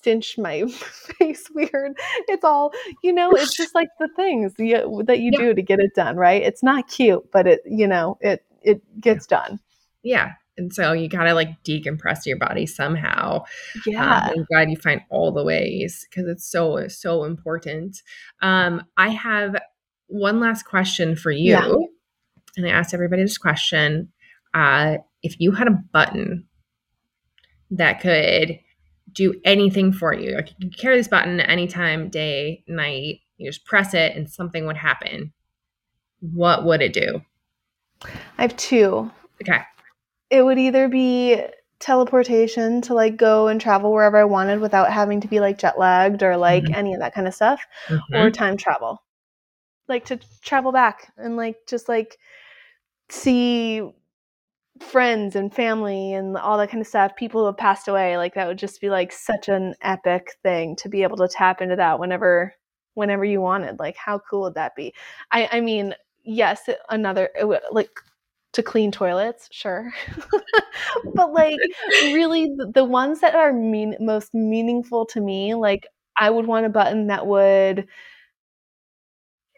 [0.02, 0.66] cinch my
[1.18, 1.96] face weird.
[2.28, 2.72] It's all,
[3.02, 5.38] you know, it's just like the things you, that you Yeah.
[5.40, 6.42] do to get it done, right?
[6.42, 9.58] It's not cute, but it, you know, it, it gets done.
[10.02, 10.32] Yeah.
[10.58, 13.44] And so you got to like decompress your body somehow.
[13.84, 14.02] Yeah.
[14.16, 18.02] Um, I'm glad you find all the ways because it's so, so important.
[18.40, 19.56] Um, I have
[20.06, 21.50] one last question for you.
[21.52, 21.72] Yeah.
[22.56, 24.10] And I asked everybody this question.
[24.54, 26.46] Uh, if you had a button
[27.70, 28.58] that could
[29.16, 33.64] do anything for you, like you could carry this button anytime, day, night, you just
[33.64, 35.32] press it and something would happen,
[36.20, 37.20] what would it do?
[38.38, 39.10] I have two.
[39.42, 39.60] Okay.
[40.30, 41.40] it would either be
[41.78, 45.78] teleportation to like go and travel wherever I wanted without having to be like jet
[45.78, 46.74] lagged or like Mhm.
[46.76, 48.00] any of that kind of stuff, Mhm.
[48.14, 49.02] or time travel.
[49.88, 52.18] Like to travel back and like just like
[53.08, 53.82] see
[54.80, 58.16] friends and family and all that kind of stuff, people who have passed away.
[58.16, 61.60] Like that would just be like such an epic thing to be able to tap
[61.60, 62.54] into that whenever
[62.94, 63.78] whenever you wanted.
[63.78, 64.94] Like how cool would that be?
[65.32, 67.30] I I mean, yes, another
[67.70, 67.90] like
[68.52, 69.92] to clean toilets, sure.
[71.14, 71.58] but like
[72.00, 75.86] really the, the ones that are mean most meaningful to me, like
[76.18, 77.86] I would want a button that would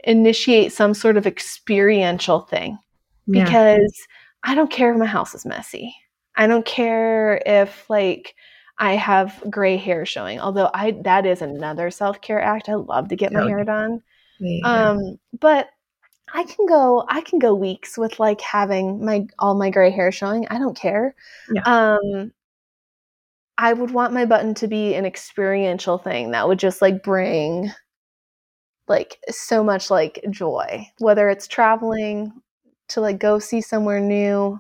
[0.05, 2.79] initiate some sort of experiential thing
[3.27, 3.45] Yeah.
[3.45, 4.07] because
[4.45, 5.95] I don't care if my house is messy.
[6.37, 8.35] I don't care if like
[8.79, 10.41] I have gray hair showing.
[10.41, 12.69] Although I that is another self-care act.
[12.69, 14.03] I love to get my Oh, hair done.
[14.39, 14.91] Yeah.
[14.91, 15.69] Um, but
[16.33, 20.13] I can go I can go weeks with like having my all my gray hair
[20.13, 20.47] showing.
[20.49, 21.15] I don't care.
[21.53, 21.63] Yeah.
[21.65, 22.33] Um
[23.57, 27.73] I would want my button to be an experiential thing that would just like bring
[28.87, 32.33] like so much like joy, whether it's traveling
[32.89, 34.59] to like go see somewhere new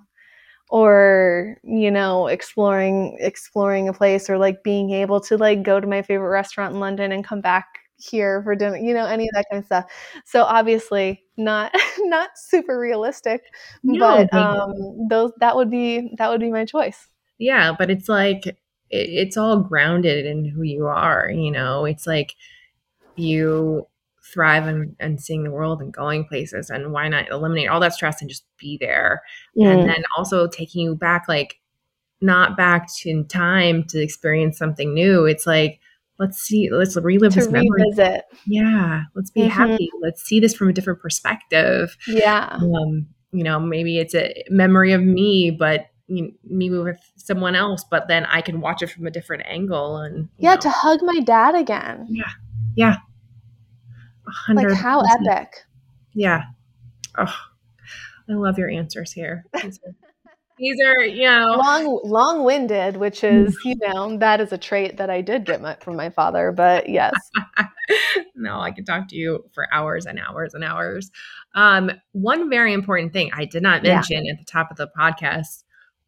[0.71, 5.87] or you know exploring exploring a place or like being able to like go to
[5.87, 7.67] my favorite restaurant in London and come back
[7.99, 9.85] here for dinner you know any of that kind of stuff
[10.25, 13.43] so obviously not not super realistic
[13.83, 14.73] No, but um
[15.09, 17.09] those that would be that would be my choice
[17.39, 18.57] Yeah, but it's like it,
[18.91, 21.31] it's all grounded in who you are.
[21.31, 22.35] You know, it's like
[23.17, 23.87] you
[24.33, 27.95] thrive and, and seeing the world and going places and why not eliminate all that
[27.95, 29.23] stress and just be there?
[29.57, 29.87] And mm.
[29.87, 31.59] then also taking you back like
[32.21, 35.25] not back to, in time to experience something new.
[35.25, 35.81] It's like
[36.19, 37.97] let's see let's relive to this revisit.
[37.97, 39.51] memory yeah let's be mm-hmm.
[39.51, 39.91] happy.
[40.01, 41.97] Let's see this from a different perspective.
[42.07, 42.59] Yeah.
[42.61, 47.55] Um, you know maybe it's a memory of me but you know, me with someone
[47.55, 50.61] else but then i can watch it from a different angle and yeah know.
[50.61, 52.07] to hug my dad again.
[52.09, 52.31] Yeah.
[52.79, 52.97] Yeah.
[54.29, 55.65] 100 Like how epic.
[56.15, 56.43] Yeah.
[57.17, 57.35] Oh,
[58.29, 59.45] I love your answers here.
[60.59, 63.47] These are, you know, long, long-winded, which mm-hmm.
[63.47, 66.51] is, you know, that is a trait that I did get my, from my father.
[66.51, 67.15] But yes,
[68.35, 71.13] no, I could talk to you for hours and hours and hours.
[71.55, 74.33] Um, one very important thing I did not mention yeah.
[74.33, 75.63] at the top of the podcast: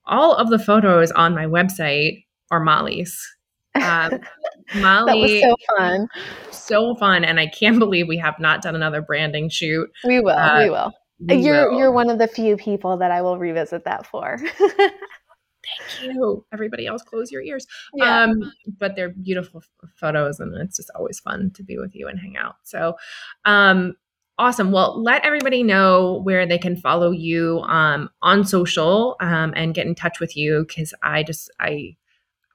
[0.04, 3.36] all of the photos on my website are Molly's.
[3.80, 4.18] Um,
[4.74, 6.08] that was Molly, so fun.
[6.50, 9.90] so fun, and I can't believe we have not done another branding shoot.
[10.04, 10.30] We will.
[10.30, 10.92] Uh, we will.
[11.20, 11.78] We you're will.
[11.78, 14.38] you're one of the few people that I will revisit that for.
[15.98, 16.44] Thank you.
[16.52, 17.66] Everybody else, close your ears.
[17.94, 18.22] yeah.
[18.22, 19.62] Um, but they're beautiful
[19.96, 22.56] photos, and it's just always fun to be with you and hang out.
[22.62, 22.94] So,
[23.44, 23.94] um,
[24.38, 24.72] awesome.
[24.72, 29.86] Well, let everybody know where they can follow you um, on social um, and get
[29.86, 31.96] in touch with you because I just I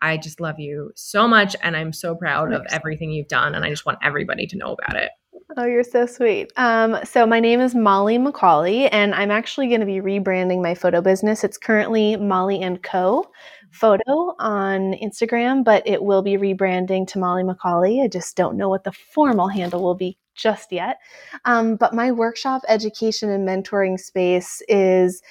[0.06, 3.66] I just love you so much, and I'm so proud of everything you've done, and
[3.66, 5.10] I just want everybody to know about it.
[5.58, 6.52] Oh, you're so sweet.
[6.58, 10.76] Um, so my name is Molly McCauley, and I'm actually going to be rebranding my
[10.76, 11.44] photo business.
[11.44, 13.26] It's currently Molly and Co.
[13.72, 18.04] Photo on Instagram, but it will be rebranding to Molly McCauley.
[18.04, 20.98] I just don't know what the formal handle will be just yet.
[21.46, 25.22] Um, but my workshop education and mentoring space is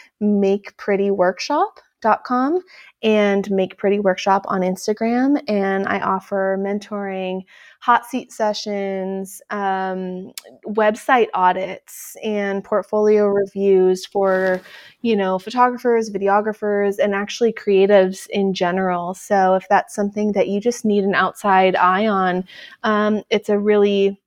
[3.03, 5.43] and Make Pretty Workshop on Instagram.
[5.47, 7.43] And I offer mentoring,
[7.81, 10.33] hot seat sessions, um,
[10.67, 14.61] website audits, and portfolio reviews for,
[15.03, 19.13] you know, photographers, videographers, and actually creatives in general.
[19.13, 22.45] So if that's something that you just need an outside eye on,
[22.85, 24.19] um, it's a really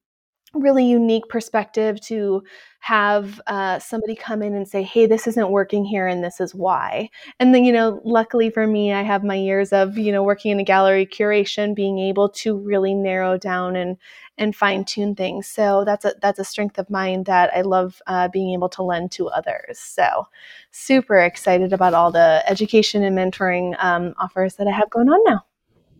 [0.54, 2.44] really unique perspective to
[2.80, 6.56] have uh, somebody come in and say, hey, this isn't working here and this is
[6.56, 7.10] why.
[7.40, 10.52] And then, you know, luckily for me, I have my years of, you know, working
[10.52, 13.98] in a gallery curation, being able to really narrow down and
[14.38, 15.48] and fine tune things.
[15.48, 18.84] So that's a that's a strength of mine that I love uh, being able to
[18.84, 19.80] lend to others.
[19.80, 20.28] So
[20.72, 25.20] super excited about all the education and mentoring um, offers that I have going on
[25.26, 25.44] now.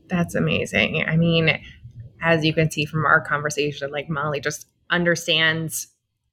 [0.08, 1.04] That's amazing.
[1.06, 1.60] I mean,
[2.22, 5.88] as you can see from our conversation, like Molly just understands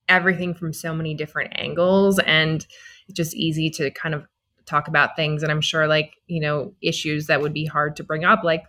[0.09, 2.67] everything from so many different angles and
[3.09, 4.25] it's just easy to kind of
[4.67, 5.43] talk about things.
[5.43, 8.65] And I'm sure, like, you know, issues that would be hard to bring up, like,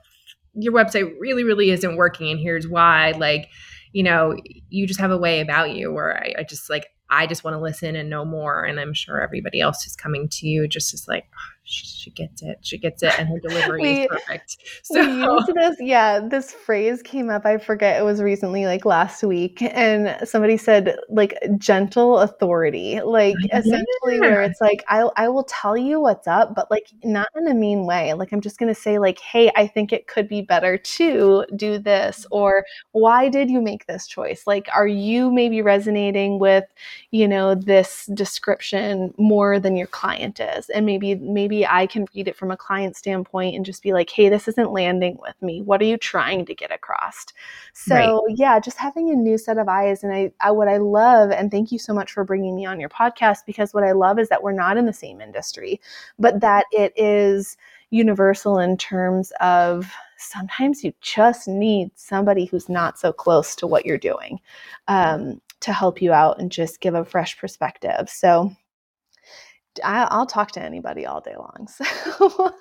[0.53, 3.11] your website really, really isn't working, and here's why.
[3.11, 3.49] Like,
[3.91, 4.35] you know,
[4.69, 7.55] you just have a way about you where I, I just like, I just want
[7.55, 8.63] to listen and know more.
[8.63, 12.11] And I'm sure everybody else who's coming to you just is like, oh, she, she
[12.11, 12.59] gets it.
[12.61, 13.17] She gets it.
[13.19, 14.57] And her delivery We- is perfect.
[14.91, 19.61] use this yeah this phrase came up i forget it was recently like last week
[19.61, 23.59] and somebody said like gentle authority like Yeah.
[23.59, 27.47] essentially where it's like I, I will tell you what's up but like not in
[27.47, 30.27] a mean way like i'm just going to say like hey i think it could
[30.27, 35.31] be better to do this or why did you make this choice like are you
[35.31, 36.65] maybe resonating with
[37.11, 42.27] you know this description more than your client is and maybe maybe i can read
[42.27, 45.61] it from a client standpoint and just be like hey this isn't landing with me
[45.61, 47.25] what are you trying to get across
[47.73, 48.35] so Right.
[48.35, 51.51] yeah just having a new set of eyes and I, I what i love and
[51.51, 54.29] thank you so much for bringing me on your podcast because what i love is
[54.29, 55.79] that we're not in the same industry
[56.19, 57.55] but that it is
[57.91, 63.85] universal in terms of sometimes you just need somebody who's not so close to what
[63.85, 64.39] you're doing
[64.87, 68.09] um, to help you out and just give a fresh perspective.
[68.09, 68.51] So
[69.83, 71.67] I, I'll talk to anybody all day long.
[72.17, 72.53] So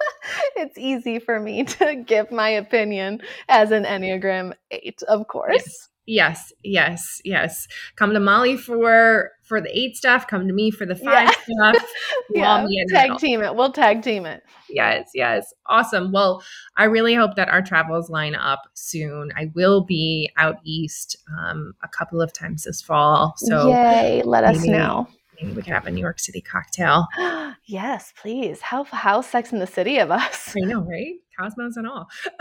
[0.57, 5.89] it's easy for me to give my opinion as an Enneagram 8, of course.
[6.07, 7.67] Yes, yes, yes.
[7.97, 10.27] Come to Molly for for the eight stuff.
[10.27, 11.73] Come to me for the five Yeah.
[11.73, 11.91] stuff.
[12.35, 13.55] Yeah, tag team it.
[13.55, 14.43] We'll tag team it.
[14.69, 15.53] Yes, yes.
[15.67, 16.13] Awesome.
[16.13, 16.43] Well,
[16.77, 19.33] I really hope that our travels line up soon.
[19.35, 23.35] I will be out east um, a couple of times this fall.
[23.39, 25.09] So Yay, let us know.
[25.41, 27.07] Maybe we could have a New York City cocktail.
[27.67, 28.61] yes, please.
[28.61, 30.55] How how Sex in the City of us.
[30.57, 31.15] I know, right?
[31.39, 32.09] Cosmos and all.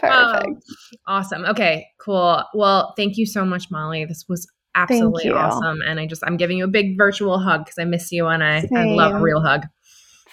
[0.00, 0.46] Perfect.
[0.46, 0.60] Um,
[1.06, 1.44] awesome.
[1.44, 2.42] Okay, cool.
[2.54, 4.04] Well, thank you so much, Molly.
[4.04, 5.80] This was absolutely awesome.
[5.86, 8.42] And I just, I'm giving you a big virtual hug because I miss you and
[8.42, 9.66] I, I love a real hug.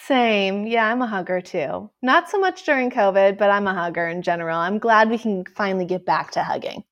[0.05, 0.67] Same.
[0.67, 1.89] Yeah, I'm a hugger too.
[2.01, 4.57] Not so much during COVID, but I'm a hugger in general.
[4.57, 6.83] I'm glad we can finally get back to hugging.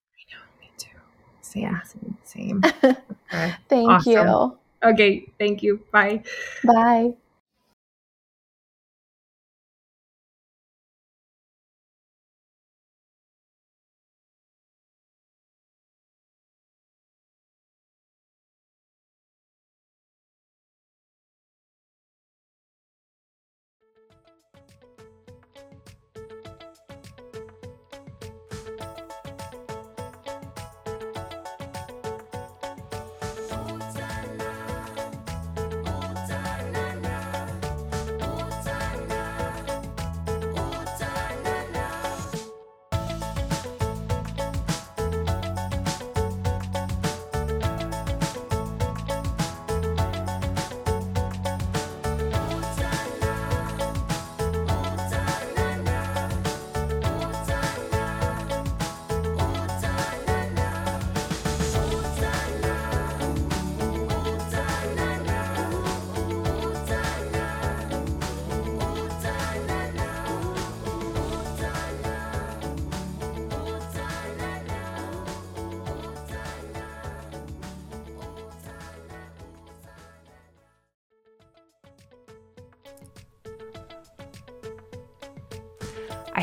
[1.56, 2.62] Same, same, same.
[3.34, 3.56] Okay.
[3.70, 4.28] Thank Awesome.
[4.28, 4.58] you.
[4.84, 5.28] okay.
[5.40, 5.82] Thank you.
[5.92, 6.24] Bye.
[6.64, 7.14] Bye.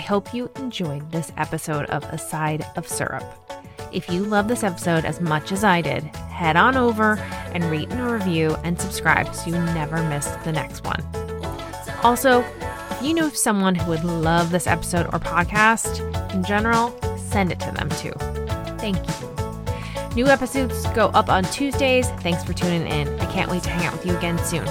[0.02, 3.24] Hope you enjoyed this episode of A Side of Syrup.
[3.92, 7.16] If you love this episode as much as I did, head on over
[7.52, 11.02] and rate and review and subscribe so you never miss the next one.
[12.02, 12.40] Also,
[12.90, 16.00] if you know someone who would love this episode or podcast
[16.34, 18.12] in general, send it to them too.
[18.78, 20.14] Thank you.
[20.14, 22.08] New episodes go up on Tuesdays.
[22.20, 23.08] Thanks for tuning in.
[23.20, 24.66] I can't wait to hang out with you again soon.